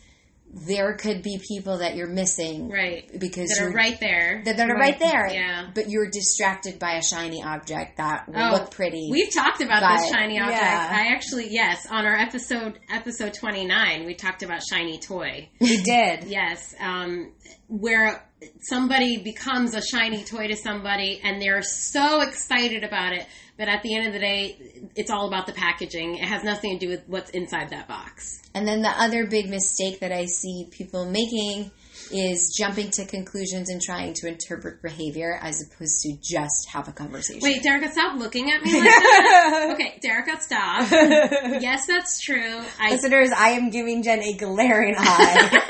there 0.55 0.93
could 0.95 1.23
be 1.23 1.41
people 1.49 1.79
that 1.79 1.97
you're 1.97 2.07
missing. 2.11 2.69
Right. 2.69 3.09
Because 3.19 3.49
That 3.57 3.69
are 3.69 3.71
right 3.73 3.99
there. 4.01 4.43
that, 4.45 4.59
that 4.59 4.69
are 4.69 4.75
right 4.77 4.99
there. 4.99 5.27
Yeah. 5.33 5.71
But 5.75 5.89
you're 5.89 6.11
distracted 6.11 6.79
by 6.79 6.97
a 6.97 7.03
shiny 7.03 7.43
object 7.43 7.97
that 7.97 8.29
will 8.29 8.37
Oh, 8.39 8.51
look 8.53 8.71
pretty. 8.71 9.09
We've 9.11 9.33
talked 9.33 9.63
about 9.63 9.81
But- 9.81 9.97
this 9.99 10.11
shiny 10.11 10.39
object. 10.39 10.61
Yeah. 10.61 10.89
I 10.93 11.07
actually, 11.15 11.49
yes, 11.51 11.87
on 11.91 12.05
our 12.05 12.17
episode 12.17 12.79
episode 12.91 13.33
twenty 13.33 13.65
nine, 13.65 14.05
we 14.05 14.15
talked 14.15 14.43
about 14.43 14.61
shiny 14.71 14.99
toy. 14.99 15.49
We 15.59 15.81
did. 15.83 16.25
Yes, 16.25 16.75
um, 16.79 17.33
where 17.69 18.23
somebody 18.61 19.19
becomes 19.19 19.75
a 19.75 19.83
shiny 19.83 20.25
toy 20.25 20.49
to 20.49 20.57
somebody, 20.57 21.21
and 21.23 21.41
they're 21.41 21.63
so 21.63 22.21
excited 22.21 22.85
about 22.85 23.13
it, 23.13 23.27
but 23.57 23.69
at 23.69 23.83
the 23.83 23.95
end 23.95 24.07
of 24.07 24.13
the 24.13 24.19
day, 24.19 24.57
it's 24.97 25.11
all 25.11 25.29
about 25.29 25.47
the 25.47 25.53
packaging. 25.53 26.17
It 26.17 26.25
has 26.25 26.43
nothing 26.43 26.79
to 26.79 26.87
do 26.87 26.91
with 26.91 27.03
what's 27.07 27.31
inside 27.31 27.71
that 27.71 27.89
box. 27.89 28.41
And 28.55 28.67
then 28.67 28.83
the 28.83 28.91
other 28.91 29.27
big 29.27 29.49
mistake 29.49 30.01
that 30.01 30.13
I 30.13 30.27
see 30.27 30.69
people 30.71 31.09
making 31.09 31.71
is 32.11 32.55
jumping 32.59 32.91
to 32.91 33.07
conclusions 33.07 33.71
and 33.71 33.81
trying 33.81 34.13
to 34.15 34.27
interpret 34.27 34.83
behavior 34.83 35.39
as 35.41 35.63
opposed 35.63 36.01
to 36.01 36.17
just 36.23 36.69
have 36.71 36.89
a 36.89 36.93
conversation. 36.93 37.41
Wait, 37.43 37.63
Derica, 37.63 37.91
stop 37.91 38.19
looking 38.19 38.51
at 38.51 38.63
me 38.63 38.73
like 38.75 38.83
that. 38.85 39.71
okay, 39.75 40.01
Derica, 40.05 40.41
stop. 40.41 40.91
yes, 41.63 41.87
that's 41.87 42.21
true. 42.21 42.61
I 42.79 42.91
Listeners, 42.93 43.31
I 43.37 43.51
am 43.51 43.71
giving 43.71 44.03
Jen 44.03 44.23
a 44.23 44.35
glaring 44.35 44.95
eye. 44.99 45.63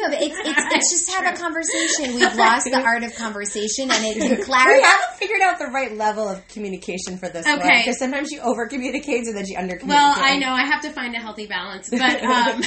No, 0.00 0.08
but 0.08 0.22
it's, 0.22 0.36
it's, 0.38 0.74
it's 0.74 0.90
just 0.90 1.10
have 1.10 1.34
a 1.34 1.36
conversation. 1.36 2.14
We've 2.14 2.34
lost 2.36 2.66
the 2.70 2.80
art 2.84 3.02
of 3.02 3.14
conversation 3.16 3.90
and 3.90 4.04
it 4.04 4.16
can 4.18 4.30
we 4.30 4.82
haven't 4.82 5.16
figured 5.18 5.40
out 5.42 5.58
the 5.58 5.66
right 5.66 5.96
level 5.96 6.28
of 6.28 6.46
communication 6.48 7.18
for 7.18 7.28
this 7.28 7.44
one. 7.46 7.58
Okay. 7.60 7.78
Because 7.80 7.98
sometimes 7.98 8.28
she 8.30 8.38
over 8.38 8.68
communicates 8.68 9.28
and 9.28 9.36
then 9.36 9.46
she 9.46 9.56
under 9.56 9.76
communicates. 9.76 10.16
Well, 10.18 10.24
I 10.24 10.38
know 10.38 10.52
I 10.52 10.64
have 10.64 10.82
to 10.82 10.90
find 10.90 11.14
a 11.14 11.18
healthy 11.18 11.46
balance, 11.46 11.88
but 11.90 12.22
um, 12.22 12.62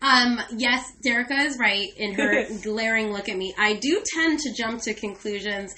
um, 0.00 0.40
yes, 0.56 0.90
Derica 1.04 1.44
is 1.46 1.58
right 1.58 1.88
in 1.96 2.14
her 2.14 2.46
glaring 2.62 3.12
look 3.12 3.28
at 3.28 3.36
me. 3.36 3.54
I 3.58 3.74
do 3.74 4.02
tend 4.14 4.40
to 4.40 4.52
jump 4.52 4.82
to 4.82 4.94
conclusions. 4.94 5.74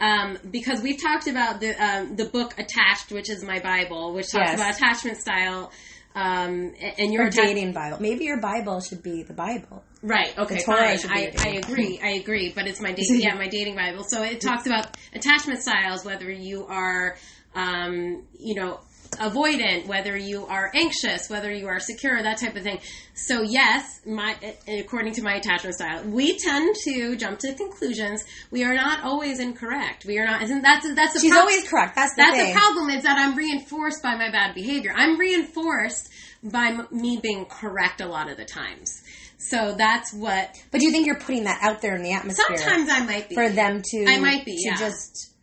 Um, 0.00 0.38
because 0.50 0.82
we've 0.82 1.00
talked 1.00 1.28
about 1.28 1.60
the 1.60 1.70
um, 1.80 2.16
the 2.16 2.24
book 2.24 2.52
Attached, 2.58 3.12
which 3.12 3.30
is 3.30 3.44
my 3.44 3.60
Bible, 3.60 4.12
which 4.12 4.32
talks 4.32 4.50
Yes. 4.50 4.54
about 4.56 4.74
attachment 4.74 5.18
style, 5.18 5.70
um, 6.14 6.74
and- 6.98 7.12
your 7.12 7.30
dating 7.30 7.72
Bible. 7.72 7.98
Maybe 8.00 8.24
your 8.24 8.40
Bible 8.40 8.80
should 8.80 9.02
be 9.02 9.22
the 9.22 9.34
Bible. 9.34 9.82
Right. 10.02 10.36
Okay. 10.38 10.58
Fine. 10.60 10.98
I. 11.08 11.32
I 11.38 11.48
agree. 11.56 11.98
I 12.02 12.10
agree. 12.10 12.52
But 12.54 12.66
it's 12.66 12.80
my 12.80 12.92
dating. 12.96 13.20
yeah, 13.20 13.34
my 13.34 13.48
dating 13.48 13.74
bible. 13.74 14.04
So 14.04 14.22
it 14.22 14.40
talks 14.40 14.66
about 14.66 14.96
attachment 15.14 15.62
styles, 15.62 16.04
whether 16.04 16.30
you 16.30 16.66
are, 16.66 17.16
um, 17.54 18.24
you 18.38 18.54
know, 18.54 18.80
avoidant, 19.16 19.86
whether 19.86 20.16
you 20.16 20.46
are 20.46 20.70
anxious, 20.74 21.28
whether 21.28 21.52
you 21.52 21.66
are 21.68 21.80
secure, 21.80 22.22
that 22.22 22.38
type 22.38 22.56
of 22.56 22.62
thing. 22.62 22.80
So 23.14 23.42
yes, 23.42 24.00
my 24.06 24.36
according 24.68 25.14
to 25.14 25.22
my 25.22 25.34
attachment 25.34 25.74
style, 25.76 26.04
we 26.04 26.38
tend 26.38 26.74
to 26.84 27.16
jump 27.16 27.38
to 27.40 27.54
conclusions. 27.54 28.24
We 28.50 28.64
are 28.64 28.74
not 28.74 29.02
always 29.04 29.38
incorrect. 29.40 30.04
We 30.04 30.18
are 30.18 30.26
not. 30.26 30.42
Isn't 30.42 30.62
that's 30.62 30.94
that's 30.94 31.14
the 31.14 31.20
She's 31.20 31.30
prob- 31.30 31.42
always 31.42 31.68
correct. 31.68 31.94
That's 31.96 32.14
the 32.14 32.22
that's 32.22 32.36
thing. 32.36 32.54
the 32.54 32.58
problem 32.60 32.90
is 32.90 33.02
that 33.04 33.16
I'm 33.18 33.36
reinforced 33.36 34.02
by 34.02 34.16
my 34.16 34.30
bad 34.30 34.54
behavior. 34.54 34.92
I'm 34.96 35.18
reinforced 35.18 36.10
by 36.42 36.66
m- 36.66 36.88
me 36.90 37.18
being 37.22 37.46
correct 37.46 38.00
a 38.00 38.06
lot 38.06 38.30
of 38.30 38.36
the 38.36 38.44
times. 38.44 39.02
So 39.38 39.74
that's 39.74 40.12
what. 40.14 40.60
But 40.70 40.80
do 40.80 40.86
you 40.86 40.92
think 40.92 41.06
you're 41.06 41.18
putting 41.18 41.44
that 41.44 41.58
out 41.62 41.82
there 41.82 41.94
in 41.96 42.02
the 42.02 42.12
atmosphere 42.12 42.56
Sometimes 42.56 42.88
I 42.90 43.04
might 43.04 43.28
be 43.28 43.34
for 43.34 43.48
them 43.50 43.82
to? 43.84 44.04
I 44.06 44.18
might 44.18 44.44
be, 44.44 44.56
to 44.56 44.68
yeah. 44.70 44.76
just 44.76 45.33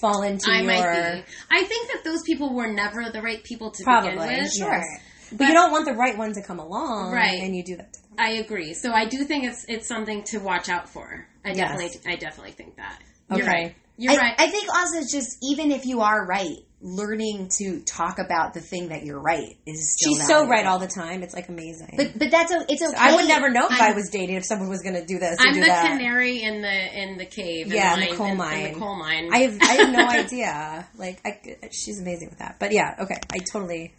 fall 0.00 0.22
into 0.22 0.50
I 0.50 0.58
your. 0.62 0.66
might 0.66 1.14
be. 1.16 1.22
I 1.50 1.64
think 1.64 1.92
that 1.92 2.04
those 2.04 2.22
people 2.22 2.54
were 2.54 2.72
never 2.72 3.10
the 3.12 3.22
right 3.22 3.42
people 3.44 3.70
to 3.70 3.84
Probably, 3.84 4.10
begin 4.12 4.26
with. 4.42 4.52
yes. 4.56 4.84
But, 5.32 5.46
you 5.48 5.54
don't 5.54 5.70
want 5.70 5.84
the 5.86 5.94
right 5.94 6.18
one 6.18 6.32
to 6.34 6.42
come 6.42 6.58
along, 6.58 7.12
Right. 7.12 7.38
And 7.40 7.54
you 7.54 7.62
do 7.62 7.76
that. 7.76 7.92
To 7.92 8.00
them. 8.02 8.10
I 8.18 8.30
agree. 8.32 8.74
So 8.74 8.92
I 8.92 9.04
do 9.06 9.24
think 9.24 9.44
it's 9.44 9.64
it's 9.68 9.86
something 9.86 10.24
to 10.24 10.38
watch 10.38 10.68
out 10.68 10.88
for. 10.88 11.26
I 11.44 11.50
Yes. 11.50 11.56
definitely 11.58 12.12
I 12.12 12.16
definitely 12.16 12.52
think 12.52 12.76
that. 12.76 12.98
You're 13.30 13.42
Okay. 13.42 13.46
right. 13.64 13.74
You're 13.96 14.12
I, 14.14 14.16
right. 14.16 14.34
I 14.38 14.48
think 14.48 14.68
also 14.74 15.00
just 15.10 15.36
even 15.42 15.70
if 15.70 15.86
you 15.86 16.00
are 16.00 16.26
right, 16.26 16.56
learning 16.82 17.50
to 17.58 17.80
talk 17.80 18.18
about 18.18 18.54
the 18.54 18.60
thing 18.60 18.88
that 18.88 19.04
you're 19.04 19.20
right 19.20 19.56
is 19.66 19.94
still 19.94 20.14
She's 20.14 20.26
so 20.26 20.46
right 20.46 20.64
all 20.64 20.78
the 20.78 20.88
time. 20.88 21.22
It's 21.22 21.34
like 21.34 21.48
amazing. 21.48 21.94
But 21.96 22.18
but 22.18 22.30
that's 22.30 22.52
a, 22.52 22.64
it's 22.68 22.82
okay. 22.82 22.96
I 22.96 23.16
would 23.16 23.28
never 23.28 23.50
know 23.50 23.66
if 23.66 23.72
i 23.80 23.86
I'm- 23.88 23.96
was 23.96 24.08
dating 24.10 24.36
if 24.36 24.44
someone 24.46 24.68
was 24.68 24.82
going 24.82 24.94
to 24.94 25.04
do 25.04 25.18
this. 25.18 25.38
or 25.38 25.48
I'm 25.48 25.54
do 25.54 25.60
the 25.60 25.66
that. 25.66 25.90
canary 25.90 26.42
in 26.42 26.62
the 26.62 27.02
in 27.02 27.18
the 27.18 27.26
cave. 27.26 27.72
Yeah, 27.72 27.96
in 27.96 28.02
in 28.02 28.10
the 28.10 28.16
coal 28.16 28.26
in, 28.28 28.36
mine. 28.38 28.66
In 28.66 28.72
the 28.72 28.78
coal 28.78 28.96
mine. 28.96 29.28
I 29.32 29.38
have 29.40 29.58
I 29.62 29.72
have 29.74 29.92
no 29.92 30.06
idea. 30.08 30.88
Like 30.96 31.20
I, 31.24 31.38
she's 31.70 32.00
amazing 32.00 32.30
with 32.30 32.38
that. 32.38 32.56
But 32.58 32.72
yeah, 32.72 32.96
okay. 33.00 33.16
I 33.32 33.38
totally, 33.52 33.92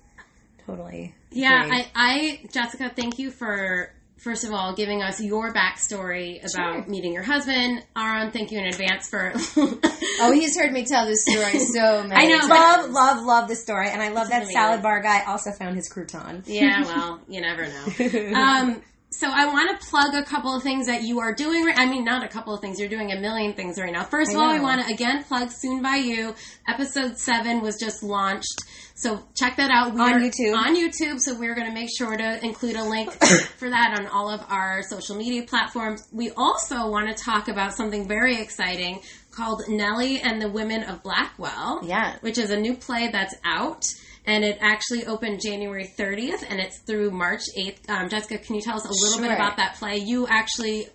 totally. 0.65 1.13
Yeah, 1.31 1.65
agree. 1.65 1.77
I, 1.77 1.85
I, 1.95 2.39
Jessica, 2.51 2.91
thank 2.95 3.19
you 3.19 3.31
for 3.31 3.91
first 4.23 4.43
of 4.43 4.51
all 4.51 4.75
giving 4.75 5.01
us 5.01 5.19
your 5.19 5.53
backstory 5.53 6.39
about 6.53 6.88
meeting 6.88 7.13
your 7.13 7.23
husband. 7.23 7.84
Aaron, 7.97 8.31
thank 8.31 8.51
you 8.51 8.60
in 8.60 8.65
advance 8.65 9.10
for. 9.10 9.34
Oh, 10.23 10.31
he's 10.31 10.55
heard 10.55 10.71
me 10.71 10.86
tell 10.86 11.07
this 11.07 11.23
story 11.23 11.57
so 11.73 12.03
many 12.03 12.29
times. 12.31 12.45
I 12.45 12.47
know, 12.47 12.53
love, 12.53 12.91
love, 12.91 13.25
love 13.25 13.47
this 13.47 13.63
story, 13.63 13.89
and 13.89 14.03
I 14.03 14.10
love 14.10 14.29
that 14.29 14.41
really 14.41 14.53
salad 14.53 14.84
bar 14.84 15.01
guy 15.01 15.23
also 15.23 15.51
found 15.51 15.75
his 15.75 15.91
crouton. 15.91 16.43
yeah, 16.45 16.84
well, 16.84 17.19
you 17.27 17.41
never 17.41 17.65
know. 17.65 18.34
Um, 18.39 18.84
so 19.10 19.27
I 19.29 19.47
want 19.47 19.81
to 19.81 19.88
plug 19.88 20.13
a 20.13 20.23
couple 20.23 20.55
of 20.55 20.62
things 20.62 20.86
that 20.86 21.01
you 21.01 21.19
are 21.21 21.34
doing. 21.34 21.65
Right, 21.65 21.77
I 21.77 21.86
mean, 21.88 22.05
not 22.05 22.23
a 22.23 22.27
couple 22.27 22.53
of 22.53 22.62
things. 22.62 22.79
You're 22.79 22.88
doing 22.89 23.12
a 23.12 23.19
million 23.19 23.53
things 23.53 23.79
right 23.79 23.91
now. 23.91 24.03
First 24.03 24.31
of 24.31 24.38
all, 24.39 24.53
we 24.53 24.60
want 24.60 24.86
to 24.86 24.93
again 24.93 25.23
plug 25.23 25.49
Soon 25.49 25.81
by 25.81 25.95
You. 25.95 26.36
Episode 26.67 27.17
seven 27.17 27.62
was 27.62 27.77
just 27.77 28.03
launched, 28.03 28.62
so 29.01 29.23
check 29.35 29.55
that 29.57 29.71
out. 29.71 29.93
We 29.95 29.99
On 30.01 30.13
are- 30.13 30.19
YouTube. 30.19 30.55
On 30.55 30.75
YouTube. 30.75 31.19
So 31.19 31.33
we're 31.33 31.55
going 31.55 31.67
to 31.67 31.73
make 31.73 31.89
sure 31.97 32.15
to 32.15 32.45
include 32.45 32.75
a 32.75 32.83
link 32.83 33.11
for 33.57 33.69
that 33.69 33.97
on 33.99 34.05
all 34.07 34.29
of 34.29 34.41
our 34.49 34.83
social 34.83 35.15
media 35.15 35.41
platforms. 35.43 36.07
We 36.11 36.29
also 36.37 36.87
want 36.89 37.15
to 37.15 37.23
talk 37.23 37.47
about 37.47 37.73
something 37.73 38.07
very 38.07 38.39
exciting 38.39 38.99
called 39.31 39.63
Nellie 39.67 40.19
and 40.21 40.41
the 40.41 40.49
Women 40.49 40.83
of 40.83 41.01
Blackwell. 41.01 41.81
Yeah. 41.83 42.17
which 42.21 42.37
is 42.37 42.51
a 42.51 42.57
new 42.57 42.75
play 42.75 43.09
that's 43.11 43.33
out. 43.43 43.85
And 44.27 44.43
it 44.43 44.59
actually 44.61 45.07
opened 45.07 45.41
January 45.43 45.89
30th, 45.97 46.43
and 46.47 46.59
it's 46.59 46.77
through 46.85 47.09
March 47.09 47.41
8th. 47.57 47.89
Um, 47.89 48.07
Jessica, 48.07 48.37
can 48.37 48.53
you 48.53 48.61
tell 48.61 48.75
us 48.75 48.85
a 48.85 48.91
little 48.91 49.19
bit 49.19 49.31
about 49.35 49.57
that 49.57 49.77
play? 49.77 49.97
You 49.97 50.27
actually 50.27 50.85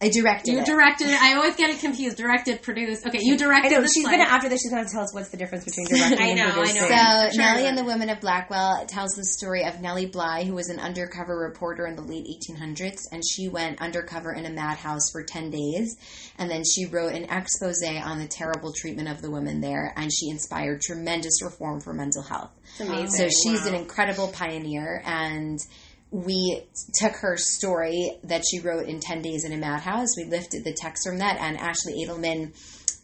I 0.00 0.10
directed 0.10 0.52
you 0.52 0.60
it. 0.60 0.64
directed 0.66 1.08
it. 1.08 1.20
I 1.20 1.34
always 1.34 1.56
get 1.56 1.70
it 1.70 1.80
confused. 1.80 2.16
Directed, 2.18 2.62
produced. 2.62 3.04
Okay, 3.04 3.18
you 3.20 3.36
directed. 3.36 3.72
I 3.72 3.74
know 3.76 3.82
this 3.82 3.94
she's 3.94 4.04
play. 4.04 4.16
gonna 4.16 4.28
after 4.30 4.48
this. 4.48 4.62
She's 4.62 4.70
gonna 4.70 4.88
tell 4.88 5.02
us 5.02 5.12
what's 5.12 5.30
the 5.30 5.36
difference 5.36 5.64
between 5.64 5.86
directing 5.88 6.18
I 6.20 6.32
know, 6.34 6.50
and 6.50 6.60
I 6.60 6.72
know. 6.72 7.28
So 7.28 7.32
Sure. 7.34 7.42
Nellie 7.42 7.66
and 7.66 7.76
the 7.76 7.82
Women 7.82 8.08
of 8.08 8.20
Blackwell 8.20 8.86
tells 8.86 9.10
the 9.16 9.24
story 9.24 9.64
of 9.64 9.80
Nellie 9.80 10.06
Bly, 10.06 10.44
who 10.44 10.54
was 10.54 10.68
an 10.68 10.78
undercover 10.78 11.36
reporter 11.36 11.84
in 11.86 11.96
the 11.96 12.02
late 12.02 12.26
1800s, 12.26 13.00
and 13.10 13.22
she 13.28 13.48
went 13.48 13.80
undercover 13.82 14.32
in 14.32 14.46
a 14.46 14.50
madhouse 14.50 15.10
for 15.10 15.24
10 15.24 15.50
days, 15.50 15.96
and 16.38 16.48
then 16.48 16.62
she 16.64 16.86
wrote 16.86 17.12
an 17.14 17.24
expose 17.24 17.82
on 17.82 18.20
the 18.20 18.28
terrible 18.28 18.72
treatment 18.72 19.08
of 19.08 19.20
the 19.20 19.30
women 19.30 19.60
there, 19.60 19.92
and 19.96 20.12
she 20.12 20.28
inspired 20.30 20.80
tremendous 20.80 21.42
reform 21.42 21.80
for 21.80 21.92
mental 21.92 22.22
health. 22.22 22.50
It's 22.78 22.80
amazing. 22.88 23.08
So 23.08 23.28
she's 23.42 23.62
Wow. 23.62 23.68
an 23.68 23.74
incredible 23.74 24.28
pioneer, 24.28 25.02
and 25.04 25.58
we 26.10 26.62
took 26.94 27.12
her 27.16 27.36
story 27.36 28.18
that 28.24 28.42
she 28.48 28.60
wrote 28.60 28.86
in 28.86 29.00
10 29.00 29.22
Days 29.22 29.44
in 29.44 29.52
a 29.52 29.56
Madhouse. 29.56 30.16
We 30.16 30.24
lifted 30.24 30.64
the 30.64 30.72
text 30.72 31.06
from 31.06 31.18
that, 31.18 31.38
and 31.38 31.58
Ashley 31.58 32.04
Edelman 32.04 32.52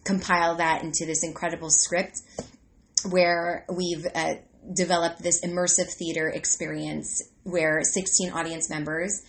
compiled 0.04 0.58
that 0.58 0.82
into 0.82 1.06
this 1.06 1.22
incredible 1.24 1.70
script 1.70 2.18
where 3.08 3.66
we've 3.74 4.06
uh, 4.14 4.34
developed 4.72 5.22
this 5.22 5.44
immersive 5.44 5.90
theater 5.98 6.28
experience 6.28 7.22
where 7.42 7.82
16 7.82 8.32
audience 8.32 8.70
members 8.70 9.22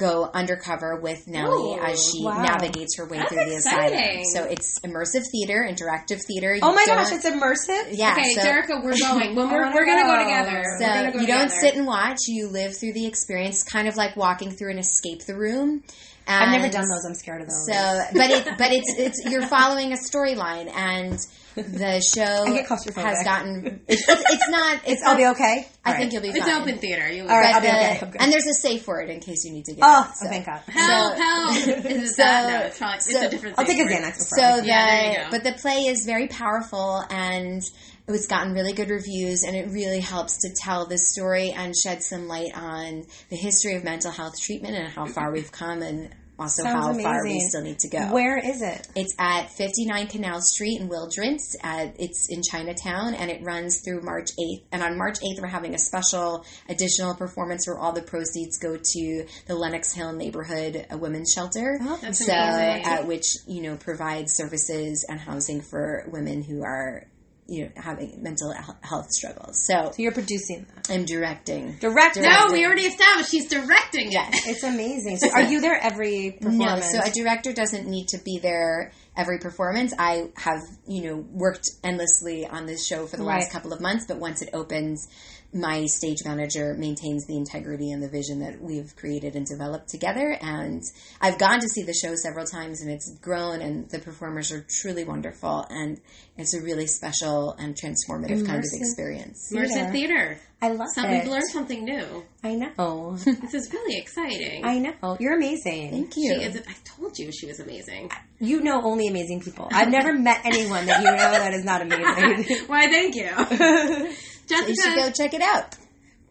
go 0.00 0.28
undercover 0.32 0.98
with 1.00 1.28
Nellie 1.28 1.74
Ooh, 1.74 1.78
as 1.78 2.02
she 2.10 2.24
wow. 2.24 2.42
navigates 2.42 2.96
her 2.96 3.04
way 3.06 3.18
That's 3.18 3.28
through 3.32 3.44
the 3.44 3.54
exciting. 3.56 4.20
asylum. 4.22 4.24
So 4.24 4.44
it's 4.44 4.80
immersive 4.80 5.24
theater, 5.30 5.68
interactive 5.68 6.20
theater. 6.26 6.58
oh 6.62 6.74
my 6.74 6.84
gosh, 6.86 7.12
it's 7.12 7.28
immersive. 7.28 7.90
yeah. 7.92 8.12
Okay, 8.18 8.32
so, 8.34 8.40
Derica, 8.40 8.82
we're 8.82 8.98
going. 8.98 9.36
When 9.36 9.50
we're, 9.50 9.72
we're 9.72 9.86
gonna 9.86 10.02
go 10.02 10.16
go. 10.16 10.24
together. 10.24 10.64
so 10.80 11.12
go 11.12 11.20
you 11.20 11.26
don't 11.26 11.50
sit 11.50 11.76
and 11.76 11.86
watch; 11.86 12.18
you 12.26 12.48
live 12.48 12.76
through 12.76 12.94
the 12.94 13.06
experience, 13.06 13.62
kind 13.62 13.86
of 13.86 13.96
like 13.96 14.16
walking 14.16 14.50
through 14.50 14.70
an 14.72 14.78
escape 14.78 15.22
the 15.26 15.36
room. 15.36 15.82
I've 16.26 16.50
never 16.52 16.68
done 16.68 16.84
those. 16.88 17.04
I'm 17.06 17.14
scared 17.14 17.42
of 17.42 17.48
those. 17.48 17.66
So, 17.66 18.00
but 18.14 18.30
it, 18.30 18.44
but 18.56 18.72
it's 18.72 18.94
it's 18.96 19.30
you're 19.30 19.46
following 19.46 19.92
a 19.92 19.96
storyline, 19.96 20.70
and 20.72 21.18
the 21.54 22.00
show 22.14 22.22
I 22.44 22.52
get 22.52 22.66
claustrophobic. 22.68 23.02
has 23.02 23.24
gotten. 23.24 23.80
It's, 23.88 24.02
it's, 24.08 24.24
it's 24.32 24.48
not. 24.48 24.80
It's 24.86 25.02
I'll 25.02 25.16
be 25.16 25.26
okay. 25.26 25.68
I 25.84 25.92
All 25.92 25.96
think 25.98 26.12
you'll 26.12 26.22
be 26.22 26.28
It's 26.28 26.38
fine. 26.40 26.62
open 26.62 26.78
theater. 26.78 27.10
You. 27.10 27.22
All 27.22 27.28
right, 27.28 27.54
I'll 27.54 27.60
be 27.60 27.66
okay. 27.68 27.98
I'm 28.02 28.10
good. 28.10 28.20
And 28.20 28.32
there's 28.32 28.46
a 28.46 28.54
safe 28.54 28.86
word 28.86 29.08
in 29.10 29.20
case 29.20 29.44
you 29.44 29.52
need 29.52 29.64
to 29.66 29.72
get. 29.74 29.80
Oh, 29.84 30.08
it, 30.10 30.16
so. 30.16 30.26
oh, 30.26 30.30
thank 30.30 30.46
God. 30.46 30.60
Help! 30.68 31.16
So- 31.16 31.22
help! 31.22 31.56
Is 31.56 32.10
it 32.10 32.14
So- 32.14 32.22
that? 32.22 32.50
No, 32.60 32.66
it's 32.66 32.78
probably 32.78 32.96
it's 32.96 33.12
so- 33.12 33.26
a 33.26 33.30
different. 33.30 33.58
I'll 33.58 33.64
take 33.66 33.78
a 33.80 33.88
thing. 33.88 34.02
Xanax. 34.02 34.14
So 34.16 34.42
I- 34.42 34.60
the 34.60 34.66
Yeah, 34.66 34.86
there 34.86 35.10
you 35.10 35.16
go. 35.24 35.30
but 35.30 35.44
the 35.44 35.52
play 35.52 35.86
is 35.86 36.04
very 36.06 36.28
powerful 36.28 37.04
and 37.10 37.62
it's 38.08 38.26
gotten 38.26 38.52
really 38.54 38.72
good 38.72 38.90
reviews 38.90 39.44
and 39.44 39.54
it 39.54 39.68
really 39.70 40.00
helps 40.00 40.38
to 40.38 40.48
tell 40.54 40.84
this 40.86 41.12
story 41.12 41.52
and 41.52 41.74
shed 41.76 42.02
some 42.02 42.26
light 42.26 42.50
on 42.56 43.04
the 43.28 43.36
history 43.36 43.74
of 43.76 43.84
mental 43.84 44.10
health 44.10 44.34
treatment 44.40 44.74
and 44.76 44.88
how 44.88 45.06
far 45.06 45.30
we've 45.30 45.52
come 45.52 45.80
and 45.82 46.10
also 46.40 46.62
Sounds 46.62 46.96
how 46.96 47.02
far 47.02 47.22
we 47.22 47.38
still 47.40 47.62
need 47.62 47.78
to 47.80 47.88
go. 47.88 48.12
Where 48.12 48.38
is 48.38 48.62
it? 48.62 48.88
It's 48.96 49.14
at 49.18 49.50
59 49.50 50.06
Canal 50.06 50.40
Street 50.40 50.80
in 50.80 50.88
Wildrance. 50.88 51.54
At, 51.62 51.96
it's 52.00 52.28
in 52.30 52.42
Chinatown 52.42 53.14
and 53.14 53.30
it 53.30 53.42
runs 53.44 53.82
through 53.82 54.00
March 54.00 54.30
8th. 54.38 54.62
And 54.72 54.82
on 54.82 54.96
March 54.96 55.18
8th, 55.20 55.40
we're 55.40 55.48
having 55.48 55.74
a 55.74 55.78
special 55.78 56.44
additional 56.68 57.14
performance 57.14 57.66
where 57.66 57.78
all 57.78 57.92
the 57.92 58.02
proceeds 58.02 58.58
go 58.58 58.76
to 58.76 59.26
the 59.46 59.54
Lenox 59.54 59.92
Hill 59.92 60.12
Neighborhood 60.14 60.86
uh, 60.90 60.96
Women's 60.96 61.32
Shelter. 61.32 61.78
Oh, 61.82 61.98
that's 62.00 62.24
so, 62.24 62.32
amazing. 62.32 62.86
uh, 62.86 63.02
which, 63.02 63.26
you 63.46 63.62
know, 63.62 63.76
provides 63.76 64.32
services 64.34 65.04
and 65.08 65.20
housing 65.20 65.60
for 65.60 66.06
women 66.10 66.42
who 66.42 66.62
are, 66.62 67.06
you 67.50 67.64
know, 67.64 67.70
having 67.76 68.22
mental 68.22 68.54
health 68.82 69.10
struggles. 69.10 69.66
So 69.66 69.90
So 69.92 70.02
you're 70.02 70.12
producing 70.12 70.66
that. 70.74 70.88
I'm 70.88 71.04
directing. 71.04 71.76
Directing. 71.80 72.22
No, 72.22 72.48
we 72.52 72.64
already 72.64 72.82
established 72.82 73.30
she's 73.30 73.48
directing 73.48 74.06
it. 74.06 74.12
Yes. 74.12 74.46
It's 74.46 74.62
amazing. 74.62 75.18
So 75.18 75.30
are 75.32 75.42
you 75.42 75.60
there 75.60 75.78
every 75.82 76.38
performance? 76.40 76.60
No, 76.60 76.66
performance? 76.76 76.92
so 76.92 77.00
a 77.02 77.10
director 77.12 77.52
doesn't 77.52 77.88
need 77.88 78.08
to 78.08 78.18
be 78.18 78.38
there 78.38 78.92
every 79.16 79.38
performance. 79.38 79.92
I 79.98 80.28
have, 80.36 80.60
you 80.86 81.02
know, 81.02 81.24
worked 81.32 81.68
endlessly 81.82 82.46
on 82.46 82.66
this 82.66 82.86
show 82.86 83.06
for 83.06 83.16
the 83.16 83.24
last 83.24 83.50
couple 83.50 83.72
of 83.72 83.80
months, 83.80 84.04
but 84.06 84.18
once 84.18 84.42
it 84.42 84.50
opens, 84.52 85.08
my 85.52 85.84
stage 85.86 86.18
manager 86.24 86.74
maintains 86.78 87.26
the 87.26 87.36
integrity 87.36 87.90
and 87.90 88.02
the 88.02 88.08
vision 88.08 88.38
that 88.40 88.60
we've 88.60 88.94
created 88.96 89.34
and 89.34 89.46
developed 89.46 89.88
together. 89.88 90.38
And 90.40 90.82
I've 91.20 91.38
gone 91.38 91.60
to 91.60 91.68
see 91.68 91.82
the 91.82 91.92
show 91.92 92.14
several 92.14 92.46
times 92.46 92.80
and 92.82 92.90
it's 92.90 93.12
grown 93.20 93.60
and 93.60 93.88
the 93.90 93.98
performers 93.98 94.52
are 94.52 94.64
truly 94.80 95.04
wonderful 95.04 95.66
and 95.68 96.00
it's 96.36 96.54
a 96.54 96.60
really 96.62 96.86
special 96.86 97.52
and 97.58 97.74
transformative 97.74 98.46
kind 98.46 98.58
of 98.58 98.70
experience. 98.72 99.50
Immersive 99.52 99.92
theater. 99.92 100.38
I 100.62 100.68
love 100.72 100.88
So 100.94 101.02
it. 101.04 101.10
we've 101.10 101.26
learned 101.30 101.48
something 101.50 101.84
new. 101.84 102.24
I 102.44 102.54
know. 102.54 102.70
Oh. 102.78 103.16
This 103.24 103.54
is 103.54 103.72
really 103.72 103.98
exciting. 103.98 104.64
I 104.64 104.78
know. 104.78 104.92
Oh. 105.02 105.16
You're 105.18 105.36
amazing. 105.36 105.90
Thank 105.90 106.14
she 106.14 106.20
you. 106.20 106.34
is. 106.34 106.56
I 106.56 106.74
told 106.84 107.18
you 107.18 107.32
she 107.32 107.46
was 107.46 107.60
amazing. 107.60 108.10
You 108.38 108.60
know 108.60 108.80
only 108.82 109.08
amazing 109.08 109.40
people. 109.40 109.68
I've 109.72 109.90
never 109.90 110.12
met 110.12 110.42
anyone 110.44 110.86
that 110.86 111.00
you 111.00 111.10
know 111.10 111.16
that 111.16 111.52
is 111.54 111.64
not 111.64 111.82
amazing. 111.82 112.64
Why? 112.66 112.86
Thank 112.86 113.14
you, 113.16 113.28
You 114.50 114.74
should 114.74 114.76
Jessica. 114.76 114.96
go 114.96 115.10
check 115.10 115.34
it 115.34 115.42
out. 115.42 115.76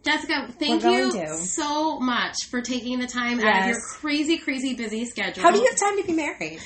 Jessica, 0.02 0.48
thank 0.58 0.84
you 0.84 1.12
to. 1.12 1.38
so 1.38 2.00
much 2.00 2.46
for 2.50 2.62
taking 2.62 3.00
the 3.00 3.08
time 3.08 3.40
out 3.42 3.64
of 3.64 3.68
your 3.68 3.82
crazy, 3.82 4.38
crazy 4.38 4.74
busy 4.74 5.04
schedule. 5.06 5.44
How 5.44 5.52
do 5.52 5.60
you 5.60 5.68
have 5.70 5.78
time 5.78 5.98
to 6.00 6.08
be 6.08 6.14
married? 6.14 6.62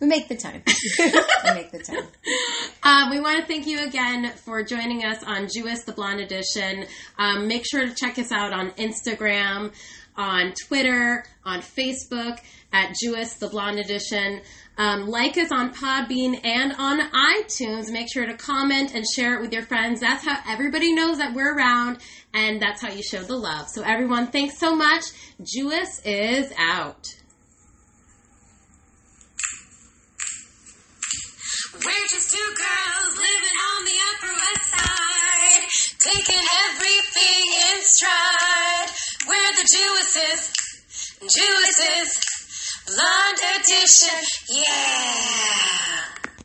We 0.00 0.06
make 0.06 0.28
the 0.28 0.36
time. 0.36 0.62
we 0.98 1.50
make 1.52 1.72
the 1.72 1.80
time. 1.80 2.06
Um, 2.82 3.10
we 3.10 3.20
want 3.20 3.40
to 3.40 3.46
thank 3.46 3.66
you 3.66 3.84
again 3.84 4.32
for 4.44 4.62
joining 4.62 5.04
us 5.04 5.22
on 5.24 5.48
Jewess 5.54 5.84
the 5.84 5.92
Blonde 5.92 6.20
Edition. 6.20 6.86
Um, 7.18 7.48
make 7.48 7.64
sure 7.68 7.86
to 7.86 7.94
check 7.94 8.18
us 8.18 8.32
out 8.32 8.52
on 8.52 8.70
Instagram. 8.72 9.72
on 10.16 10.52
Twitter, 10.66 11.24
on 11.44 11.60
Facebook 11.60 12.38
at 12.72 12.94
Jewess 13.02 13.34
the 13.34 13.48
Blonde 13.48 13.78
Edition. 13.78 14.42
Um, 14.80 15.08
like 15.08 15.36
us 15.36 15.52
on 15.52 15.74
Podbean 15.74 16.40
and 16.42 16.72
on 16.78 17.00
iTunes. 17.10 17.92
Make 17.92 18.10
sure 18.10 18.24
to 18.24 18.32
comment 18.32 18.94
and 18.94 19.04
share 19.14 19.34
it 19.34 19.42
with 19.42 19.52
your 19.52 19.66
friends. 19.66 20.00
That's 20.00 20.24
how 20.24 20.38
everybody 20.48 20.94
knows 20.94 21.18
that 21.18 21.34
we're 21.34 21.54
around, 21.54 21.98
and 22.32 22.62
that's 22.62 22.80
how 22.80 22.90
you 22.90 23.02
show 23.02 23.20
the 23.22 23.36
love. 23.36 23.68
So, 23.68 23.82
everyone, 23.82 24.28
thanks 24.28 24.58
so 24.58 24.74
much. 24.74 25.04
Jewess 25.44 26.00
is 26.06 26.50
out. 26.58 27.14
We're 31.74 32.06
just 32.08 32.30
two 32.30 32.54
girls 32.56 33.18
living 33.18 33.56
on 33.68 33.84
the 33.84 33.98
Upper 34.14 34.32
West 34.32 34.64
Side, 34.70 35.68
taking 35.98 36.44
everything 36.70 37.44
in 37.68 37.82
stride. 37.82 38.88
We're 39.28 39.52
the 39.56 39.68
Jewesses, 39.76 40.52
Jewesses, 41.20 42.39
Blonde 42.90 43.46
Edition. 43.60 44.18
Yeah. 44.48 46.19